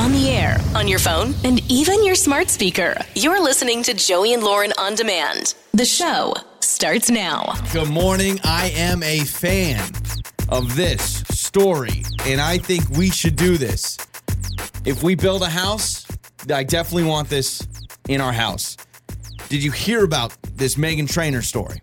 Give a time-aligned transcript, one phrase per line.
[0.00, 2.96] on the air, on your phone, and even your smart speaker.
[3.14, 5.54] You're listening to Joey and Lauren on demand.
[5.72, 7.52] The show starts now.
[7.70, 8.40] Good morning.
[8.42, 9.90] I am a fan
[10.48, 13.98] of this story, and I think we should do this.
[14.86, 16.06] If we build a house,
[16.50, 17.68] I definitely want this
[18.08, 18.78] in our house.
[19.50, 21.78] Did you hear about this Meghan Trainor story?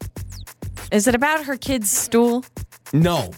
[0.92, 2.44] Is it about her kid's stool?
[2.94, 3.32] No.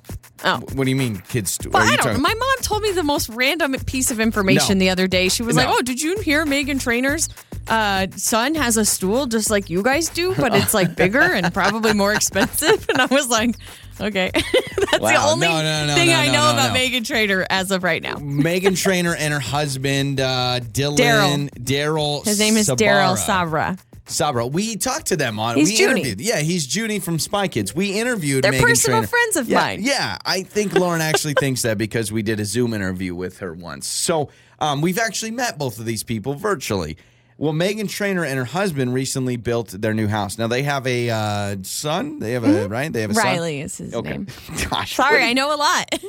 [0.43, 0.59] Oh.
[0.73, 1.51] What do you mean, kids?
[1.51, 4.09] Sto- But are you I don't talking- My mom told me the most random piece
[4.11, 4.79] of information No.
[4.85, 5.27] the other day.
[5.29, 7.27] She was like, "Oh, did you hear Meghan Trainor's
[7.67, 11.53] uh, son has a stool just like you guys do, but it's like bigger and
[11.53, 13.55] probably more expensive?" And I was like,
[13.99, 16.79] "Okay, that's the only No, no, no, thing no, I know no, about no.
[16.79, 21.49] Meghan Trainor as of right now." Meghan Trainor and her husband, uh, Dylan, Daryl.
[21.51, 22.25] Daryl.
[22.25, 23.77] His name is Daryl Sabara.
[24.09, 24.51] Sabara.
[24.51, 25.55] We talked to them on.
[25.55, 26.01] He's we Junie.
[26.01, 26.21] interviewed.
[26.21, 27.73] Yeah, he's Junie from Spy Kids.
[27.75, 28.43] We interviewed.
[28.43, 29.07] They're Meghan personal Trainor.
[29.07, 29.79] friends of yeah, mine.
[29.81, 33.53] Yeah, I think Lauren actually thinks that because we did a Zoom interview with her
[33.53, 33.87] once.
[33.87, 36.97] So um, we've actually met both of these people virtually.
[37.37, 40.37] Well, Meghan Trainor and her husband recently built their new house.
[40.37, 42.19] Now they have a uh, son.
[42.19, 42.91] They have a right.
[42.91, 43.23] They have a son.
[43.25, 43.33] Mm-hmm.
[43.35, 44.09] Riley is his Okay.
[44.09, 44.27] name.
[44.69, 45.93] Gosh, Sorry, I know a lot.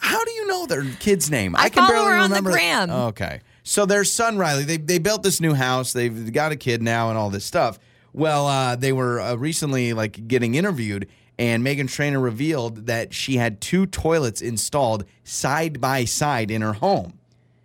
[0.00, 1.54] How do you know their kid's name?
[1.56, 2.50] I can follow barely her on the remember.
[2.52, 2.90] gram.
[2.90, 3.40] Okay.
[3.62, 5.92] So their son Riley, they they built this new house.
[5.92, 7.78] They've got a kid now and all this stuff.
[8.12, 13.36] Well, uh, they were uh, recently like getting interviewed, and Meghan Trainor revealed that she
[13.36, 17.18] had two toilets installed side by side in her home.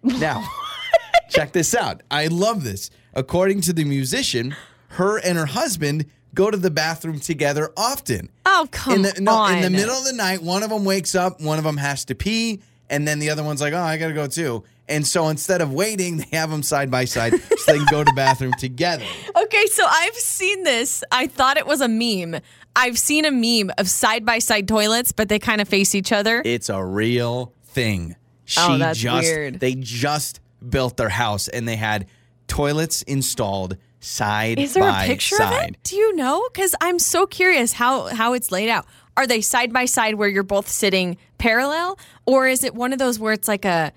[0.03, 0.47] Now,
[1.29, 2.03] check this out.
[2.09, 2.89] I love this.
[3.13, 4.55] According to the musician,
[4.89, 9.31] her and her husband go to the bathroom together often Oh come in the, no,
[9.33, 9.55] on!
[9.55, 12.05] in the middle of the night, one of them wakes up, one of them has
[12.05, 15.27] to pee, and then the other one's like, "Oh, I gotta go too." And so
[15.27, 18.13] instead of waiting, they have them side by side so they can go to the
[18.15, 19.03] bathroom together.
[19.37, 21.03] Okay, so I've seen this.
[21.11, 22.41] I thought it was a meme.
[22.75, 26.11] I've seen a meme of side by side toilets, but they kind of face each
[26.11, 26.41] other.
[26.43, 28.15] It's a real thing.
[28.17, 29.59] Oh, she Oh, that's just weird.
[29.59, 32.07] they just built their house and they had
[32.47, 34.63] toilets installed side by side.
[34.63, 35.63] Is there by a picture side.
[35.63, 35.83] of it?
[35.83, 36.47] Do you know?
[36.51, 38.85] Because I'm so curious how how it's laid out.
[39.17, 42.99] Are they side by side where you're both sitting parallel, or is it one of
[42.99, 43.91] those where it's like a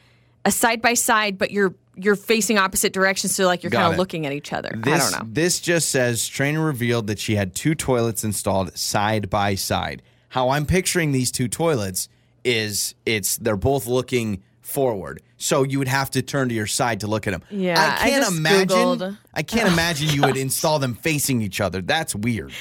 [0.45, 3.99] a side by side, but you're you're facing opposite directions, so like you're kind of
[3.99, 4.71] looking at each other?
[4.75, 5.33] This, I don't know.
[5.33, 10.03] This just says Trainor revealed that she had two toilets installed side by side.
[10.31, 12.09] How I'm picturing these two toilets
[12.43, 15.23] is it's they're both looking forward.
[15.37, 17.43] So you would have to turn to your side to look at them.
[17.51, 18.69] Yeah, I I can't just imagine.
[18.69, 19.19] Googled.
[19.35, 21.83] I can't imagine you would install them facing each other.
[21.83, 22.53] That's weird.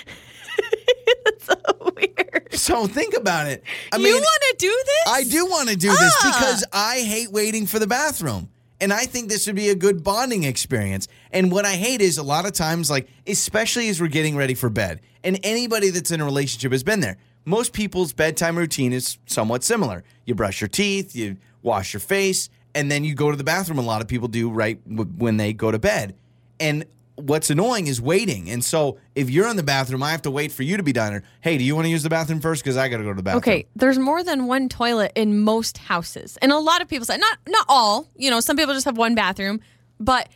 [1.95, 2.53] Weird.
[2.53, 3.63] So think about it.
[3.91, 5.03] I you mean, want to do this?
[5.13, 6.31] I do want to do this Ah.
[6.39, 8.49] because I hate waiting for the bathroom.
[8.81, 11.09] And I think this would be a good bonding experience.
[11.31, 14.53] And what I hate is a lot of times, like, especially as we're getting ready
[14.53, 17.17] for bed, and anybody that's in a relationship has been there.
[17.43, 20.03] Most people's bedtime routine is somewhat similar.
[20.25, 23.79] You brush your teeth, you wash your face, and then you go to the bathroom.
[23.79, 26.15] A lot of people do right w- when they go to bed.
[26.59, 26.85] And
[27.19, 28.49] what's annoying is waiting.
[28.49, 30.91] And so if you're in the bathroom, I have to wait for you to be
[30.93, 31.13] done.
[31.13, 32.63] Or, hey, do you want to use the bathroom first?
[32.63, 33.39] Because I got to go to the bathroom.
[33.39, 37.17] Okay, there's more than one toilet in most houses, and a lot of people say
[37.17, 38.07] not not all.
[38.15, 39.59] You know, some people just have one bathroom,
[39.99, 40.29] but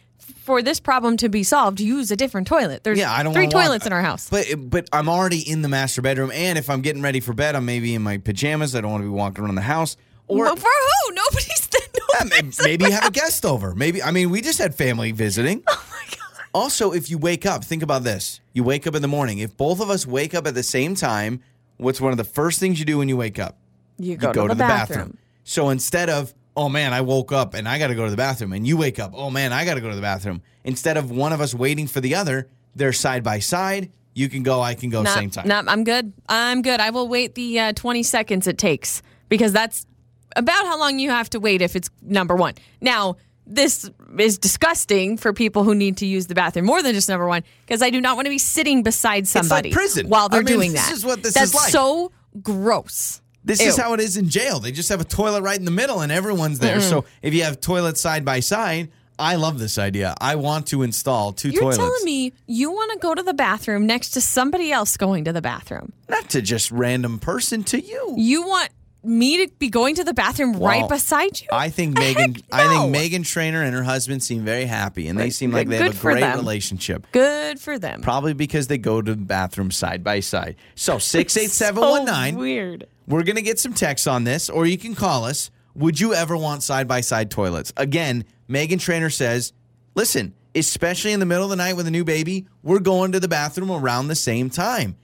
[0.45, 2.83] for this problem to be solved, use a different toilet.
[2.83, 4.29] There's Yeah, I don't three wanna walk- toilets in our house.
[4.29, 7.55] But but I'm already in the master bedroom, and if I'm getting ready for bed,
[7.55, 8.75] I'm maybe in my pajamas.
[8.75, 9.95] I don't want to be walking around the house.
[10.27, 10.69] Or Well, for
[11.07, 11.13] who?
[11.15, 11.69] Nobody's.
[12.25, 13.73] Yeah, maybe have a guest over.
[13.73, 15.63] Maybe I mean we just had family visiting.
[15.69, 16.19] Oh my god.
[16.53, 18.39] Also, if you wake up, think about this.
[18.53, 19.39] You wake up in the morning.
[19.39, 21.41] If both of us wake up at the same time,
[21.77, 23.57] what's one of the first things you do when you wake up?
[23.97, 25.17] You go, to, the, bathroom.
[25.43, 28.17] So instead of, oh man, I woke up and I got to go to the
[28.17, 30.41] bathroom, and you wake up, oh man, I got to go to the bathroom.
[30.63, 33.91] Instead of one of us waiting for the other, they're side by side.
[34.13, 35.47] You can go, I can go, Nah, same time.
[35.47, 36.13] nah, I'm good.
[36.29, 36.79] I'm good.
[36.79, 39.87] I will wait the uh, 20 seconds it takes because that's
[40.35, 42.53] about how long you have to wait if it's number one.
[42.79, 47.09] Now, this is disgusting for people who need to use the bathroom more than just
[47.09, 50.07] number one because I do not want to be sitting beside like somebody prison.
[50.07, 50.93] while they're I mean, doing this that.
[50.93, 51.71] is what this that's is like.
[51.71, 52.11] so
[52.41, 53.21] gross.
[53.45, 54.59] This is how it is in jail.
[54.59, 56.79] They just have a toilet right in the middle and everyone's there.
[56.79, 57.09] So mm-hmm.
[57.21, 60.15] if you have toilets side by side, I love this idea.
[60.19, 61.77] I want to install 2 You're toilets.
[61.77, 65.33] telling me you want to go to the bathroom next to somebody else going to
[65.33, 65.93] the bathroom.
[66.09, 68.15] Not to just random person, to you.
[68.17, 68.69] You want
[69.03, 71.47] me to be going to the bathroom right beside you?
[71.51, 72.37] I think Meghan.
[72.37, 75.67] Heck I think Meghan Trainor and her husband seem very happy, and they seem like
[75.67, 76.37] they Good have a great them.
[76.37, 77.07] relationship.
[77.11, 78.01] Good for them.
[78.01, 80.55] Probably because they go to the bathroom side by side.
[80.75, 82.33] So six eight seven one nine.
[82.33, 82.87] So weird.
[83.07, 85.51] We're gonna get some texts on this, or you can call us.
[85.75, 87.73] Would you ever want side by side toilets?
[87.75, 89.53] Again, Meghan Trainor says,
[89.95, 93.19] listen, especially in the middle of the night with a new baby, we're going to
[93.19, 94.95] the bathroom around the same time.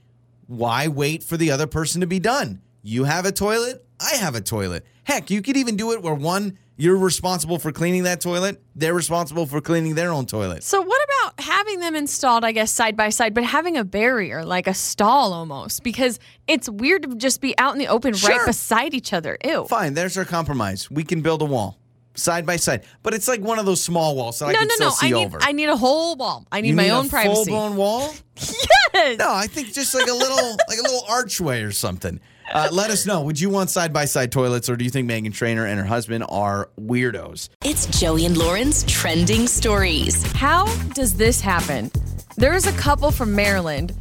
[0.46, 2.60] Why wait for the other person to be done?
[2.82, 4.84] You have a toilet, I have a toilet.
[5.04, 8.62] Heck, you could even do it where one You're responsible for cleaning that toilet.
[8.74, 10.62] They're responsible for cleaning their own toilet.
[10.64, 14.46] So what about having them installed, I guess, side by side, but having a barrier,
[14.46, 15.82] like a stall almost?
[15.82, 16.18] Because
[16.48, 18.30] it's weird to just be out in the open Sure.
[18.34, 19.36] right beside each other.
[19.44, 19.66] Ew.
[19.66, 20.90] Fine, there's our compromise.
[20.90, 21.76] We can build a wall
[22.14, 24.68] side by side, but it's like one of those small walls that I no, can
[24.68, 24.94] no, still no.
[24.94, 25.38] see I need over.
[25.42, 26.46] I need a whole wall.
[26.50, 27.34] I need you my need own a privacy.
[27.50, 28.14] Full-blown wall?
[28.92, 29.18] Yes.
[29.18, 32.18] No, I think just like a little, like a little archway or something.
[32.52, 33.20] Uh, let us know.
[33.22, 35.86] Would you want side by side toilets, or do you think Meghan Trainor and her
[35.86, 37.48] husband are weirdos?
[37.64, 40.22] It's Joey and Lauren's trending stories.
[40.32, 41.90] How does this happen?
[42.36, 43.92] There is a couple from Maryland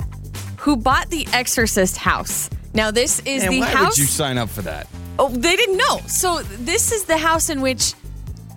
[0.57, 2.49] who bought the Exorcist house.
[2.73, 3.89] Now this is And the why house.
[3.91, 4.87] would you sign up for that?
[5.19, 5.99] Oh, they didn't know.
[6.07, 7.93] So this is the house in which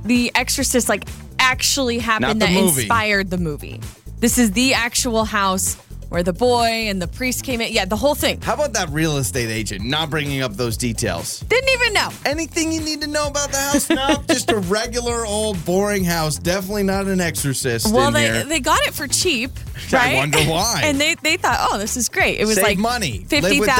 [0.04, 1.06] the Exorcist like
[1.38, 2.82] actually happened Not the that movie.
[2.82, 3.80] inspired the movie.
[4.20, 5.76] This is the actual house
[6.12, 7.72] where the boy and the priest came in.
[7.72, 8.38] Yeah, the whole thing.
[8.42, 11.40] How about that real estate agent not bringing up those details?
[11.40, 12.10] Didn't even know.
[12.26, 13.88] Anything you need to know about the house?
[13.88, 16.36] No, just a regular old boring house.
[16.36, 18.44] Definitely not an exorcist Well, they here.
[18.44, 19.52] they got it for cheap,
[19.92, 20.16] I right?
[20.16, 20.82] wonder why.
[20.84, 22.38] And they they thought, oh, this is great.
[22.38, 23.24] It was Save like money.
[23.26, 23.70] Fifty with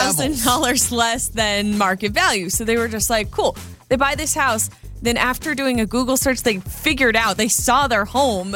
[0.43, 2.49] dollars less than market value.
[2.49, 3.57] So they were just like, cool.
[3.91, 4.71] They buy this house.
[5.03, 8.55] Then after doing a Google search, they figured out they saw their home.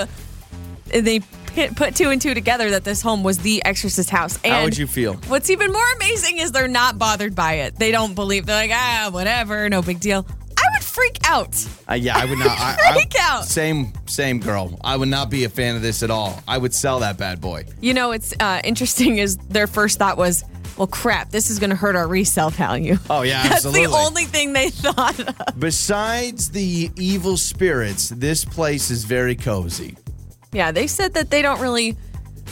[0.94, 1.20] And they
[1.56, 4.38] put put two and two together that this home was the Exorcist house.
[4.44, 5.14] And How would you feel?
[5.28, 7.76] What's even more amazing is they're not bothered by it.
[7.76, 8.46] They don't believe.
[8.46, 10.26] They're like, ah, whatever, no big deal.
[10.58, 11.54] I would freak out.
[11.88, 12.48] Uh, yeah, I would not.
[12.58, 13.44] I, I- Freak out.
[13.44, 14.78] Same, same girl.
[14.82, 16.42] I would not be a fan of this at all.
[16.48, 17.66] I would sell that bad boy.
[17.80, 19.18] You know, it's uh, interesting.
[19.18, 20.44] Is their first thought was,
[20.76, 22.96] well, crap, this is going to hurt our resale value.
[23.10, 23.86] Oh yeah, That's absolutely.
[23.86, 25.60] the only thing they thought of.
[25.60, 29.96] Besides the evil spirits, this place is very cozy.
[30.52, 31.96] Yeah, they said that they don't really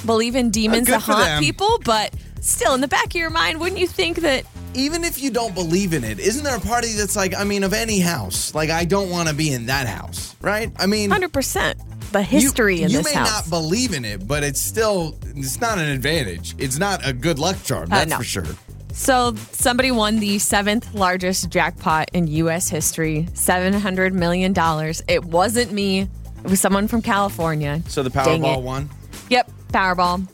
[0.04, 1.42] believe in demons Uh, that haunt them.
[1.42, 4.44] people, but still, in the back of your mind, wouldn't you think that?
[4.74, 7.62] Even if you don't believe in it, isn't there a party that's like, I mean,
[7.62, 10.70] of any house, like I don't want to be in that house, right?
[10.78, 11.74] I mean, 100%
[12.10, 13.30] the history you, in you this may house.
[13.30, 16.54] not believe in it, but it's still it's not an advantage.
[16.58, 18.18] It's not a good luck charm, Uh, that's no.
[18.18, 18.46] for sure.
[18.92, 22.68] So somebody won the seventh largest jackpot in U.S.
[22.68, 25.02] history, seven hundred million dollars.
[25.08, 26.08] It wasn't me.
[26.44, 27.82] It was someone from California.
[27.88, 28.62] So the Dang Powerball it.
[28.62, 28.90] one.
[29.30, 30.28] Yep, Powerball.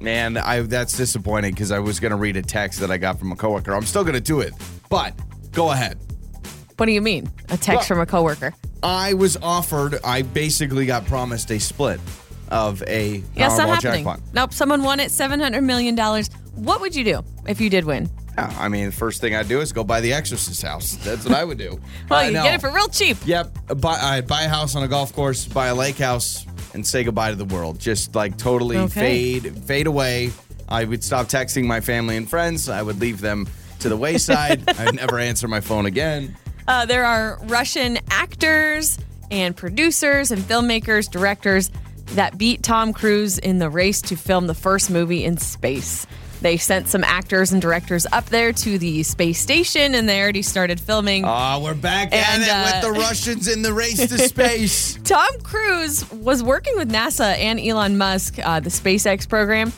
[0.00, 3.32] Man, I that's disappointing because I was gonna read a text that I got from
[3.32, 3.74] a coworker.
[3.74, 4.54] I'm still gonna do it,
[4.88, 5.12] but
[5.52, 5.98] go ahead.
[6.76, 7.28] What do you mean?
[7.50, 8.54] A text Well- from a coworker?
[8.82, 9.98] I was offered.
[10.04, 12.00] I basically got promised a split
[12.50, 14.04] of a Yeah, it's not Powerball happening.
[14.04, 14.20] jackpot.
[14.32, 16.30] Nope, someone won it, seven hundred million dollars.
[16.54, 18.10] What would you do if you did win?
[18.38, 20.92] Yeah, I mean, the first thing I'd do is go buy the Exorcist house.
[20.96, 21.78] That's what I would do.
[22.08, 22.42] Well, I you know.
[22.42, 23.16] get it for real cheap.
[23.24, 23.80] Yep.
[23.80, 27.04] Buy, I'd buy a house on a golf course, buy a lake house, and say
[27.04, 27.78] goodbye to the world.
[27.78, 29.40] Just like totally Okay.
[29.40, 30.30] fade, fade away.
[30.68, 32.68] I would stop texting my family and friends.
[32.68, 33.48] I would leave them
[33.80, 34.68] to the wayside.
[34.78, 36.36] I'd never answer my phone again.
[36.68, 38.98] Uh, there are Russian actors
[39.32, 41.70] and producers and filmmakers, directors
[42.14, 46.06] that beat Tom Cruise in the race to film the first movie in space.
[46.40, 50.40] They sent some actors and directors up there to the space station and they already
[50.42, 51.24] started filming.
[51.26, 54.98] Oh, we're back And, at it uh, with the Russians in the race to space.
[55.04, 59.70] Tom Cruise was working with NASA and Elon Musk, uh, the SpaceX program,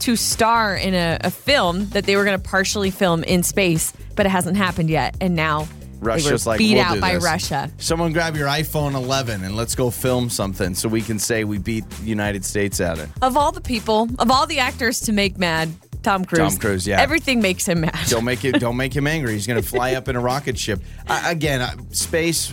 [0.00, 3.92] to star in a, a film that they were going to partially film in space,
[4.14, 5.16] but it hasn't happened yet.
[5.20, 5.66] And now
[6.04, 7.24] Russia's they were like, beat we'll out do by this.
[7.24, 7.70] Russia.
[7.78, 11.58] Someone grab your iPhone 11 and let's go film something so we can say we
[11.58, 13.08] beat the United States at it.
[13.22, 15.70] Of all the people, of all the actors to make mad,
[16.02, 16.38] Tom Cruise.
[16.52, 17.00] Tom Cruise, yeah.
[17.00, 17.98] Everything makes him mad.
[18.08, 18.60] Don't make it.
[18.60, 19.32] Don't make him angry.
[19.32, 20.80] He's going to fly up in a rocket ship.
[21.08, 22.52] I, again, I, space.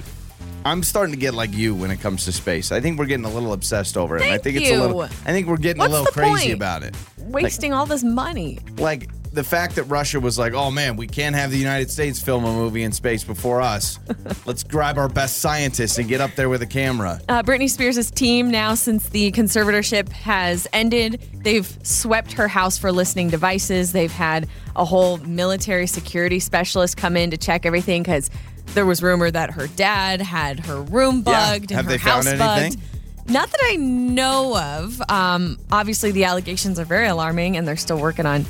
[0.63, 2.71] I'm starting to get like you when it comes to space.
[2.71, 4.21] I think we're getting a little obsessed over it.
[4.21, 4.97] and I Thank think it's a little.
[4.97, 5.03] you.
[5.03, 6.53] I think we're getting What's a little crazy point?
[6.53, 6.95] about it.
[7.17, 8.59] Wasting all this money.
[8.77, 12.21] Like the fact that Russia was like, "Oh man, we can't have the United States
[12.21, 13.97] film a movie in space before us.
[14.45, 18.11] Let's grab our best scientists and get up there with a camera." Uh, Britney Spears'
[18.11, 23.93] team now, since the conservatorship has ended, they've swept her house for listening devices.
[23.93, 28.29] They've had a whole military security specialist come in to check everything because
[28.73, 31.51] there was rumor that her dad had her room Yeah.
[31.53, 32.79] bugged Have and her they found house anything?
[32.81, 33.29] bugged.
[33.29, 35.01] Not that I know of.
[35.09, 38.45] Um, obviously, the allegations are very alarming, and they're still working on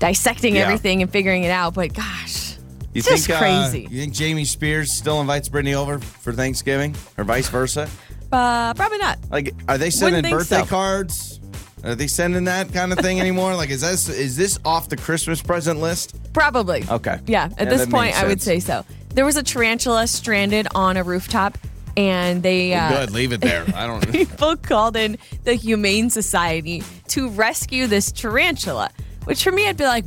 [0.00, 0.62] dissecting Yeah.
[0.62, 1.74] everything and figuring it out.
[1.74, 2.56] But gosh,
[2.92, 3.86] You it's just think uh, crazy.
[3.88, 7.88] you think Jamie Spears still invites Britney over for Thanksgiving, or vice versa?
[8.32, 9.18] uh, probably not.
[9.30, 10.66] Like, are they sending birthday so.
[10.66, 11.36] cards?
[11.82, 13.54] Are they sending that kind of thing anymore?
[13.54, 16.14] like, is this is this off the Christmas present list?
[16.34, 16.84] Probably.
[16.90, 17.18] Okay.
[17.26, 18.84] Yeah, at Yeah, this point, I would say so.
[19.14, 21.56] There was a tarantula stranded on a rooftop,
[21.96, 23.64] and they uh, Good, leave it there.
[23.74, 24.12] I don't.
[24.12, 28.90] people called in the Humane Society to rescue this tarantula.
[29.30, 30.06] Which for me, I'd be like,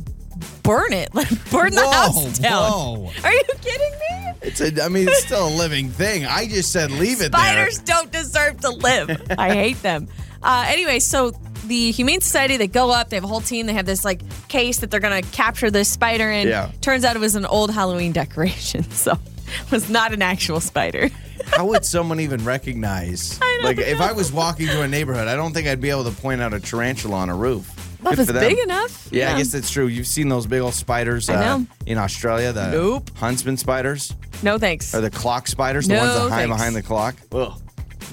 [0.62, 2.70] burn it, like burn the Whoa, house down.
[2.70, 3.10] whoa.
[3.24, 4.32] Are you kidding me?
[4.42, 6.26] It's a, I mean, it's still a living thing.
[6.26, 7.40] I just said leave it there.
[7.40, 7.96] Spiders there.
[7.96, 9.22] don't deserve to live.
[9.38, 10.08] I hate them.
[10.42, 11.30] Uh, anyway, so
[11.64, 14.20] the Humane Society, they go up, they have a whole team, they have this like
[14.48, 16.46] case that they're going to capture this spider in.
[16.46, 16.70] Yeah.
[16.82, 18.84] Turns out it was an old Halloween decoration.
[18.90, 21.08] So it was not an actual spider.
[21.46, 23.38] How would someone even recognize?
[23.38, 24.02] don't like, if.
[24.02, 26.52] I was walking through a neighborhood, I don't think I'd be able to point out
[26.52, 27.73] a tarantula on a roof.
[28.04, 29.08] Well, if Good it's big enough.
[29.10, 29.86] Yeah, I guess that's true.
[29.86, 33.10] You've seen those big old spiders uh, in Australia, the Nope.
[33.16, 34.94] huntsman spiders No thanks.
[34.94, 37.16] or the clock spiders, the No, ones that hide behind the clock.
[37.32, 37.60] Ugh.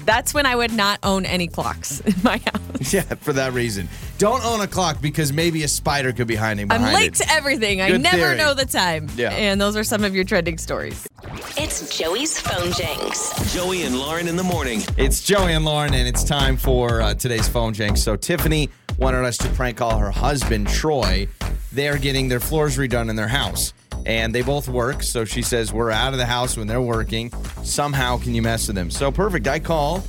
[0.04, 2.58] That's when I would not own any clocks in my house.
[2.92, 3.88] Yeah, for that reason.
[4.18, 6.88] Don't own a clock because maybe a spider could be hiding behind it.
[6.88, 7.24] I'm late it.
[7.24, 7.80] to everything.
[7.80, 8.36] I never theory.
[8.36, 9.08] know the time.
[9.14, 9.30] Yeah.
[9.30, 11.06] And those are some of your trending stories.
[11.56, 13.54] It's Joey's phone janks.
[13.54, 14.82] Joey and Lauren in the morning.
[14.96, 17.96] It's Joey and Lauren, and it's time for uh, today's phone jank.
[17.98, 18.68] So Tiffany
[18.98, 21.28] wanted us to prank call her husband, Troy.
[21.72, 23.72] They're getting their floors redone in their house.
[24.04, 27.30] And they both work, so she says we're out of the house when they're working.
[27.62, 28.90] Somehow, can you mess with them?
[28.90, 29.46] So perfect.
[29.46, 30.02] I call,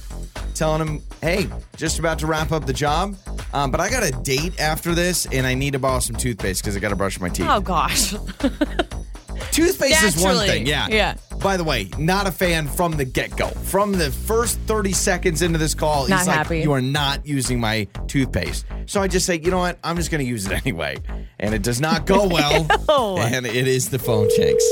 [0.56, 1.48] telling him, "Hey,
[1.78, 3.16] just about to wrap up the job,
[3.54, 6.63] um, but I got a date after this, and I need to borrow some toothpaste
[6.63, 8.16] because I got to brush my teeth." Oh, gosh.
[9.52, 10.88] Toothpaste is one thing, yeah.
[10.90, 11.16] yeah.
[11.44, 13.48] By the way, not a fan from the get go.
[13.50, 16.50] From the first 30 seconds into this call, Not he's like.
[16.64, 18.66] You are not using my toothpaste.
[18.86, 19.78] So I just say, you know what?
[19.84, 20.96] I'm just going to use it anyway.
[21.42, 22.66] And it does not go well.
[22.88, 23.22] Ew.
[23.22, 24.64] and it is the phone Jenks.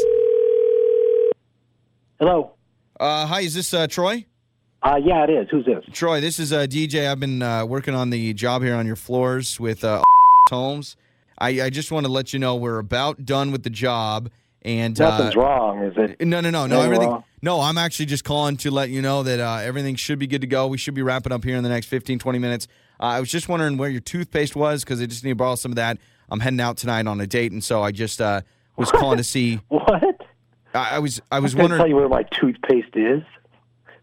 [2.19, 2.53] Hello.
[2.97, 4.25] Uh, hi, is this uh, Troy?
[4.81, 5.47] Uh, yeah, it is.
[5.51, 5.83] Who's this?
[5.91, 7.11] Troy, this is uh, DJ.
[7.11, 10.01] I've been uh, working on the job here on your floors with uh,
[10.49, 10.95] Homes.
[11.37, 14.29] I, I just want to let you know we're about done with the job.
[14.63, 16.25] And Nothing's uh, wrong, is it?
[16.25, 16.75] No, no, no, no.
[16.75, 17.09] Very Everything.
[17.09, 17.25] well.
[17.41, 20.41] No, I'm actually just calling to let you know that uh, everything should be good
[20.41, 20.67] to go.
[20.67, 22.67] We should be wrapping up here in the next 15, 20 minutes.
[22.99, 25.55] Uh, I was just wondering where your toothpaste was because I just need to borrow
[25.55, 25.97] some of that.
[26.29, 28.41] I'm heading out tonight on a date, and so I just uh,
[28.77, 29.59] was calling to see.
[29.69, 30.21] What?
[30.73, 31.89] I, I was, I was I can tell wondering.
[31.89, 33.23] you where my toothpaste is.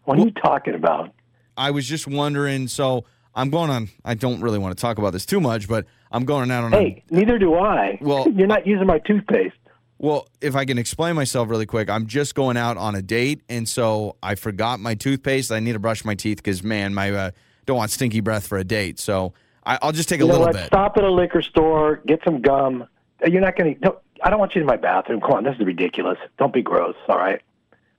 [0.03, 1.13] What are you talking about?
[1.57, 2.67] I was just wondering.
[2.67, 3.89] So I'm going on.
[4.03, 6.73] I don't really want to talk about this too much, but I'm going out on.
[6.73, 7.97] A Hey, neither do I.
[8.01, 9.55] Well, you're not using my toothpaste.
[10.01, 13.01] A, well, if I can explain myself really quick, I'm just going out on a
[13.01, 15.51] date, and so I forgot my toothpaste.
[15.51, 17.31] I need to brush my teeth because man, my uh,
[17.65, 18.99] don't want stinky breath for a date.
[18.99, 19.33] So
[19.65, 20.55] I, I'll just take a You know little what?
[20.55, 20.67] bit.
[20.67, 22.85] Stop at a liquor store, get some gum.
[23.25, 23.95] You're not going to.
[24.23, 25.21] I don't want you in my bathroom.
[25.21, 26.17] Come on, this is ridiculous.
[26.37, 26.95] Don't be gross.
[27.07, 27.41] All right.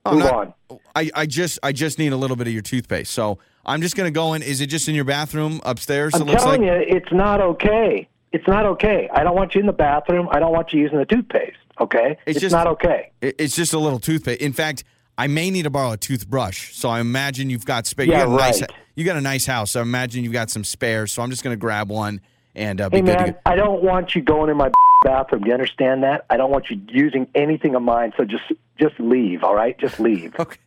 [0.05, 0.53] I'm Move not- on.
[0.95, 3.11] I, I just I just need a little bit of your toothpaste.
[3.11, 4.41] So I'm just gonna go in.
[4.41, 6.13] Is it just in your bathroom upstairs?
[6.15, 8.07] I'm it looks telling like you, it's not okay.
[8.31, 9.09] It's not okay.
[9.13, 10.27] I don't want you in the bathroom.
[10.31, 11.57] I don't want you using the toothpaste.
[11.79, 12.17] Okay?
[12.25, 13.11] It's It's, just- not okay.
[13.21, 14.41] it's just a little toothpaste.
[14.41, 14.83] In fact,
[15.17, 16.73] I may need to borrow a toothbrush.
[16.73, 18.05] So I imagine you've got spare.
[18.05, 18.71] Yeah, you got a nice right.
[18.95, 19.71] you got a nice house.
[19.71, 21.11] So I imagine you've got some spares.
[21.13, 22.21] So I'm just gonna grab one
[22.55, 23.37] and uh, be Hey good to man, go.
[23.45, 24.71] I don't want you going in my
[25.03, 25.41] bathroom.
[25.43, 26.25] Do you understand that?
[26.29, 28.13] I don't want you using anything of mine.
[28.17, 28.43] So just
[28.79, 29.43] just leave.
[29.43, 30.33] All right, just leave.
[30.39, 30.57] Okay.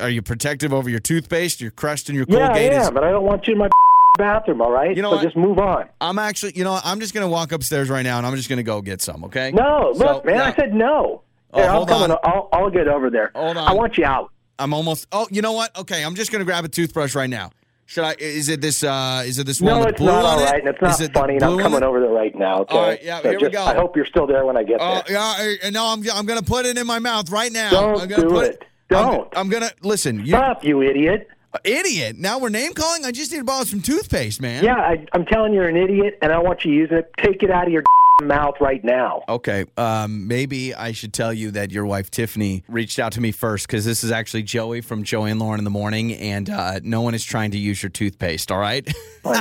[0.00, 1.60] Are you protective over your toothpaste?
[1.60, 2.90] Your Crest and your Colgate yeah, is.
[2.90, 3.68] but I don't want you in my
[4.16, 4.60] bathroom.
[4.60, 5.24] All right, You know so what?
[5.24, 5.86] just move on.
[6.00, 6.78] I'm actually, you know.
[6.84, 9.24] I'm just gonna walk upstairs right now, and I'm just gonna go get some.
[9.24, 9.52] Okay?
[9.52, 11.22] No, So, look, man, now- I said no.
[11.52, 12.10] Oh, Here, I'm coming.
[12.10, 12.18] on.
[12.24, 13.30] I'll, I'll get over there.
[13.34, 13.68] Hold on.
[13.68, 14.30] I want you out.
[14.58, 15.06] I'm almost.
[15.12, 15.76] Oh, you know what?
[15.78, 17.50] Okay, I'm just gonna grab a toothbrush right now.
[17.88, 18.16] Should I?
[18.18, 18.82] Is it this?
[18.82, 20.54] uh Is it this one No, it's blue not all it?
[20.54, 21.34] and it's not Is it funny.
[21.34, 22.62] And I'm coming over there right now.
[22.62, 22.76] Okay.
[22.76, 23.64] All right, yeah, So here we go.
[23.64, 25.16] I hope you're still there when I get Oh there.
[25.16, 27.70] yeah, I- no, I'm I'm gonna put it in my mouth right now.
[27.70, 28.64] Don't I'm gonna do put it.
[28.90, 29.38] I'm- Don't.
[29.38, 30.20] I'm, gonna listen.
[30.20, 31.28] You Stop, you idiot.
[31.64, 32.16] Idiot.
[32.18, 33.04] Now we're name calling.
[33.04, 34.64] I just need to borrow some toothpaste, man.
[34.64, 37.10] Yeah, I, I'm telling you, you're an idiot, and I want you using it.
[37.18, 37.82] Take it out of your
[38.22, 39.22] mouth right now.
[39.28, 39.66] Okay.
[39.76, 43.66] Um, maybe I should tell you that your wife Tiffany reached out to me first
[43.66, 47.02] because this is actually Joey from Joey and Lauren in the morning, and uh, no
[47.02, 48.50] one is trying to use your toothpaste.
[48.50, 48.86] All right.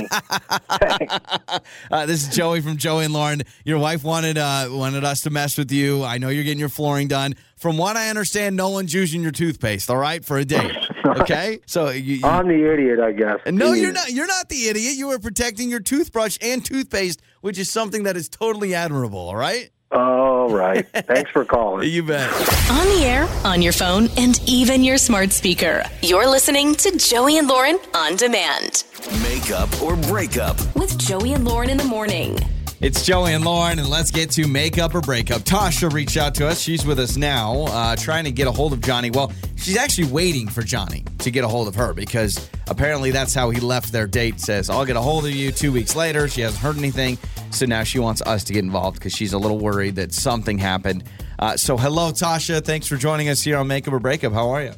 [1.92, 3.44] Uh, this is Joey from Joey and Lauren.
[3.64, 6.04] Your wife wanted uh, wanted us to mess with you.
[6.04, 7.36] I know you're getting your flooring done.
[7.58, 9.90] From what I understand, no one's using your toothpaste.
[9.90, 10.76] All right, for a date.
[11.06, 13.38] Okay, so you, you- I'm the idiot, I guess.
[13.46, 14.10] no, you're not.
[14.12, 14.96] You're not the idiot.
[14.96, 19.20] You were protecting your toothbrush and toothpaste, which is something that is totally admirable.
[19.20, 20.84] All right, All right.
[20.88, 21.88] Thanks for calling.
[21.92, 22.28] you bet.
[22.72, 25.84] On the air, on your phone, and even your smart speaker.
[26.02, 28.84] You're listening to Joey and Lauren on demand
[29.22, 30.58] Make up or breakup.
[30.76, 32.40] with Joey and Lauren in the morning.
[32.82, 35.42] It's Joey and Lauren, and let's get to makeup or breakup.
[35.44, 36.60] Tasha reached out to us.
[36.60, 39.12] She's with us now, uh, trying to get a hold of Johnny.
[39.12, 43.34] Well, she's actually waiting for Johnny to get a hold of her because apparently that's
[43.34, 44.42] how he left their date.
[44.42, 46.28] Says, I'll get a hold of you two weeks later.
[46.28, 47.18] She hasn't heard anything.
[47.56, 50.58] So now she wants us to get involved because she's a little worried that something
[50.58, 51.06] happened.
[51.40, 52.64] Uh, so, hello, Tasha.
[52.64, 54.34] Thanks for joining us here on Makeup or Breakup.
[54.34, 54.74] How are you?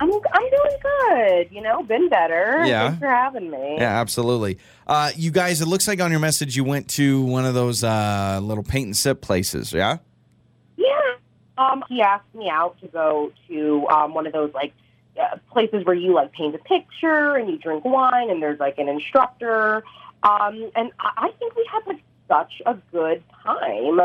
[0.00, 1.48] I'm I'm doing good.
[1.52, 2.64] You know, been better.
[2.66, 2.88] Yeah.
[2.88, 3.76] Thanks for having me.
[3.78, 4.58] Yeah, absolutely.
[4.86, 7.84] Uh, you guys, it looks like on your message you went to one of those
[7.84, 9.98] uh, little paint and sip places, yeah?
[10.76, 11.14] Yeah.
[11.56, 14.72] Um, he asked me out to go to um, one of those like
[15.20, 18.78] uh, places where you like paint a picture and you drink wine and there's like
[18.78, 19.84] an instructor.
[20.22, 24.00] Um, and I, I think we had like such a good time.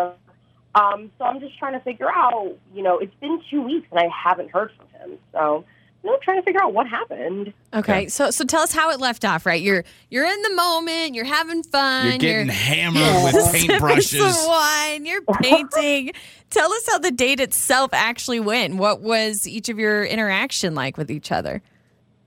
[0.76, 4.00] Um, so I'm just trying to figure out, you know, it's been two weeks and
[4.00, 5.18] I haven't heard from him.
[5.32, 5.64] So,
[6.04, 7.52] you know, trying to figure out what happened.
[7.74, 9.46] Okay, so so tell us how it left off.
[9.48, 14.32] Right, you're you're in the moment, you're having fun, You're getting hammered with sipping paintbrushes.
[14.32, 16.12] some wine, you're painting.
[16.52, 18.76] tell us how the date itself actually went.
[18.76, 21.62] What was each of your interaction like with each other?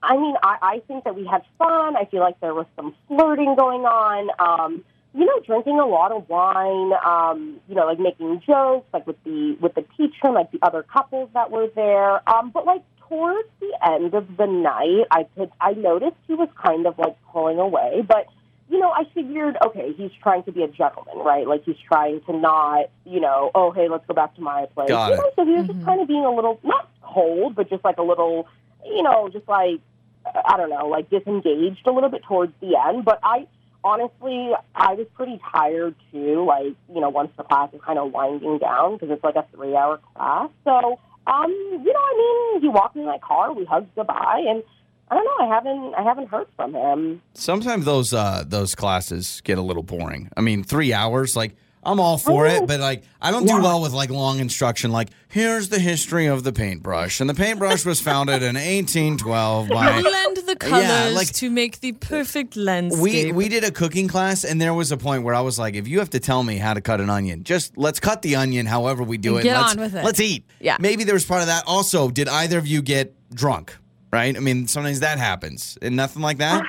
[0.03, 1.95] I mean, I, I think that we had fun.
[1.95, 4.29] I feel like there was some flirting going on.
[4.39, 6.91] Um, you know, drinking a lot of wine.
[7.05, 10.59] Um, you know, like making jokes, like with the with the teacher, and like the
[10.61, 12.27] other couples that were there.
[12.29, 16.49] Um, but like towards the end of the night, I could I noticed he was
[16.61, 18.27] kind of like pulling away, but.
[18.69, 21.45] You know, I figured, okay, he's trying to be a gentleman, right?
[21.45, 24.87] Like he's trying to not, you know, oh, hey, let's go back to my place.
[24.87, 25.17] Got you it.
[25.17, 27.97] know, so he was just kind of being a little, not cold, but just like
[27.97, 28.47] a little,
[28.85, 29.81] you know, just like
[30.25, 33.05] I don't know, like disengaged a little bit towards the end.
[33.05, 33.47] But I
[33.83, 36.45] honestly, I was pretty tired too.
[36.45, 39.45] Like you know, once the class is kind of winding down because it's like a
[39.53, 40.49] three-hour class.
[40.63, 44.63] So, um, you know, I mean, he walked in my car, we hugged goodbye, and
[45.09, 47.21] I don't know, I haven't, I haven't heard from him.
[47.33, 50.29] Sometimes those uh, those classes get a little boring.
[50.37, 53.61] I mean, three hours, like I'm all for it, but like I don't do Yeah.
[53.61, 54.91] well with like long instruction.
[54.91, 60.01] Like here's the history of the paintbrush, and the paintbrush was founded in 1812 by.
[60.01, 63.01] Blend the colors yeah, like- to make the perfect landscape.
[63.01, 65.73] We we did a cooking class, and there was a point where I was like,
[65.75, 68.35] if you have to tell me how to cut an onion, just let's cut the
[68.35, 68.67] onion.
[68.67, 69.43] However we do it.
[69.43, 70.03] get let's, on with it.
[70.05, 70.45] Let's eat.
[70.59, 70.77] Yeah.
[70.79, 71.63] Maybe there was part of that.
[71.65, 73.75] Also, did either of you get drunk?
[74.11, 74.35] Right.
[74.35, 76.63] I mean, sometimes that happens, and nothing like that.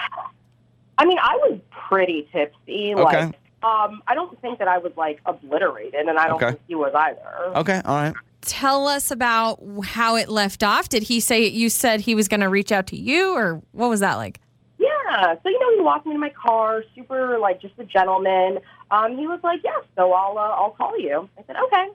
[0.97, 2.95] I mean, I was pretty tipsy.
[2.95, 3.25] Okay.
[3.27, 6.51] Like, um, I don't think that I was like obliterated, and I don't Okay.
[6.53, 7.57] think he was either.
[7.59, 7.81] Okay.
[7.85, 8.15] All right.
[8.43, 10.89] Tell us about how it left off.
[10.89, 13.89] Did he say you said he was going to reach out to you, or what
[13.89, 14.41] was that like?
[14.79, 15.35] Yeah.
[15.43, 18.59] So you know, he walked me to my car, super like just a gentleman.
[18.91, 21.87] Um, he was like, "Yeah, so I'll uh, I'll call you." I said, "Okay."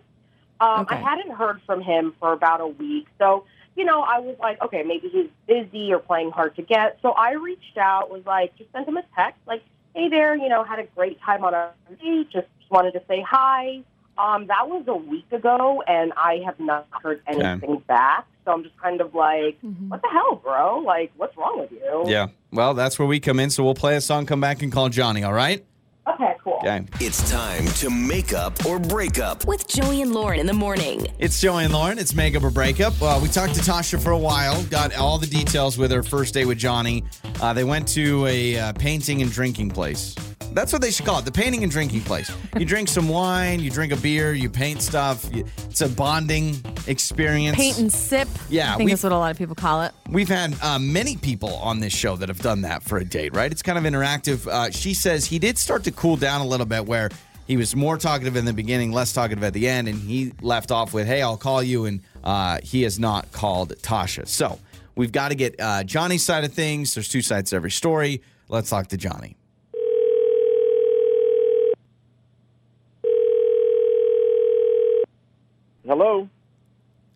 [0.60, 0.96] Um, Okay.
[0.96, 3.44] I hadn't heard from him for about a week, so
[3.76, 7.12] you know, I was like, "Okay, maybe he's busy or playing hard to get." So
[7.12, 9.62] I reached out, was like, just sent him a text, like,
[9.98, 12.30] "Hey there, you know, had a great time on our date.
[12.32, 13.82] Just wanted to say hi."
[14.18, 18.26] Um, that was a week ago, and I have not heard anything back.
[18.46, 19.58] So I'm just kind of like,
[19.90, 20.80] "What the hell, bro?
[20.80, 22.28] Like, what's wrong with you?" Yeah.
[22.52, 23.50] Well, that's where we come in.
[23.50, 25.24] So we'll play a song, come back, and call Johnny.
[25.24, 25.66] All right.
[26.10, 26.58] Okay, cool.
[26.60, 26.86] Okay.
[27.00, 29.46] It's time to make up or break up.
[29.46, 31.08] With Joey and Lauren in the morning.
[31.20, 32.00] It's Joey and Lauren.
[32.00, 32.94] It's makeup or break up.
[33.02, 34.64] Uh, we talked to Tasha for a while.
[34.66, 37.04] Got all the details with her first day with Johnny.
[37.42, 40.16] Uh, they went to a uh, painting and drinking place.
[40.58, 41.26] That's what they should call it.
[41.26, 42.32] The painting and drinking place.
[42.58, 43.60] You drink some wine.
[43.60, 44.34] You drink a beer.
[44.34, 45.30] You paint stuff.
[45.32, 46.56] You, it's a bonding
[46.88, 47.56] experience.
[47.56, 48.28] Paint and sip.
[48.50, 49.92] Yeah, I think that's what a lot of people call it.
[50.10, 53.36] We've had uh, many people on this show that have done that for a date,
[53.36, 53.52] right?
[53.52, 54.48] It's kind of interactive.
[54.48, 57.12] Uh, she says he did start to cool down a little bit where
[57.46, 60.72] he was more talkative in the beginning, less talkative at the end, and he left
[60.72, 64.28] off with, hey, I'll call you, and uh, he has not called Tasha.
[64.28, 64.58] So
[64.96, 66.96] we've got to get uh, Johnny's side of things.
[66.96, 68.24] There's two sides to every story.
[68.50, 69.37] Let's talk to Johnny.
[75.88, 76.28] Hello.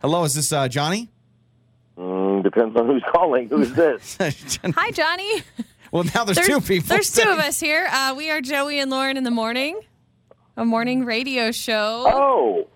[0.02, 1.10] Hello, is this uh, Johnny?
[1.98, 3.50] Mm, depends on who's calling.
[3.50, 4.18] Who's this?
[4.76, 5.44] Hi, Johnny.
[5.92, 6.88] well, now there's, There's, two people.
[6.88, 7.88] There's two of us here.
[7.92, 9.80] Uh, we are Joey and Lauren in the morning,
[10.58, 12.06] a morning radio show.
[12.08, 12.68] oh,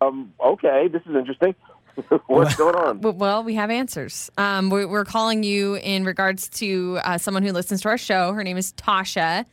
[0.00, 0.88] um, okay.
[0.88, 1.54] This is interesting.
[2.26, 3.00] What's going on?
[3.18, 4.30] Well, we have answers.
[4.38, 8.32] Um, we- we're calling you in regards to uh, someone who listens to our show.
[8.32, 9.44] Her name is Tasha,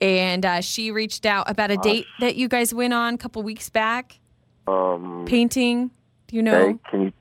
[0.00, 3.42] and uh, she reached out about a date that you guys went on a couple
[3.44, 4.18] weeks back.
[4.66, 5.90] Um, Painting.
[6.28, 6.68] Do you know?
[6.68, 7.12] hey, can you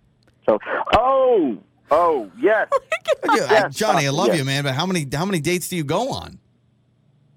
[0.46, 0.60] tell?
[0.94, 1.58] Oh,
[1.92, 2.68] oh, yes.
[3.26, 4.38] Yeah, Yes, Johnny, I love yes.
[4.40, 6.40] you, man, but how many how many dates do you go on?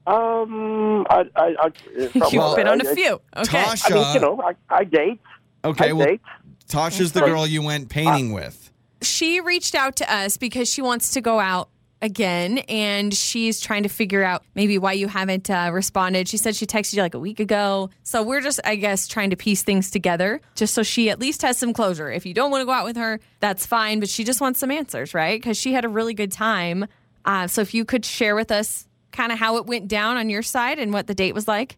[0.06, 1.70] Um, I, I, I
[2.14, 3.20] You've well, been on a few.
[3.36, 3.62] Okay.
[3.62, 5.20] Tasha, I mean, you know, I, I date.
[5.64, 6.20] okay, I well, date.
[6.68, 8.70] Tasha's the girl you went painting with.
[9.02, 11.68] she reached out to us because she wants to go out
[12.06, 16.28] again and she's trying to figure out maybe why you haven't uh, responded.
[16.28, 17.90] She said she texted you like a week ago.
[18.04, 21.42] So we're just, I guess, trying to piece things together just so she at least
[21.42, 22.10] has some closure.
[22.10, 24.58] If you don't want to go out with her, that's fine, but she just wants
[24.58, 25.38] some answers, right?
[25.38, 26.86] Because she had a really good time.
[27.26, 30.30] Uh, so if you could share with us kind of how it went down on
[30.30, 31.76] your side and what the date was like.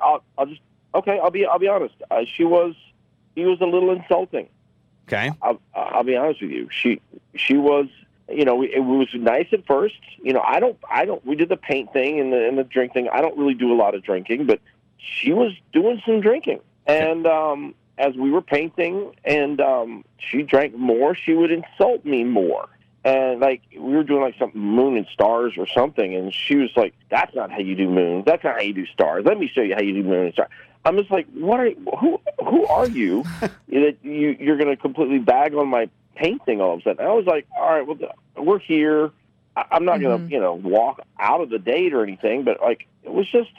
[0.00, 0.60] I'll, I'll just
[0.94, 1.20] okay.
[1.22, 1.94] I'll be, I'll be honest.
[2.10, 2.74] Uh, she was,
[3.34, 4.48] he was a little insulting.
[5.08, 5.30] Okay.
[5.42, 6.68] I'll, I'll be honest with you.
[6.70, 7.00] She
[7.34, 7.86] she was
[8.32, 9.94] you know it was nice at first.
[10.22, 12.64] You know I don't I don't we did the paint thing and the and the
[12.64, 13.08] drink thing.
[13.12, 14.60] I don't really do a lot of drinking, but
[14.98, 20.76] she was doing some drinking, and um, as we were painting and um, she drank
[20.76, 22.68] more, she would insult me more.
[23.04, 26.70] And like we were doing like something moon and stars or something, and she was
[26.76, 28.24] like, "That's not how you do moons.
[28.26, 29.24] That's not how you do stars.
[29.24, 30.50] Let me show you how you do moon and stars."
[30.84, 32.20] I'm just like, "What are who?
[32.38, 36.80] Who are you that you you're going to completely bag on my painting all of
[36.80, 37.98] a sudden?" I was like, "All right, well,
[38.36, 39.10] we're here.
[39.56, 42.60] I- I'm not going to you know walk out of the date or anything, but
[42.60, 43.50] like it was just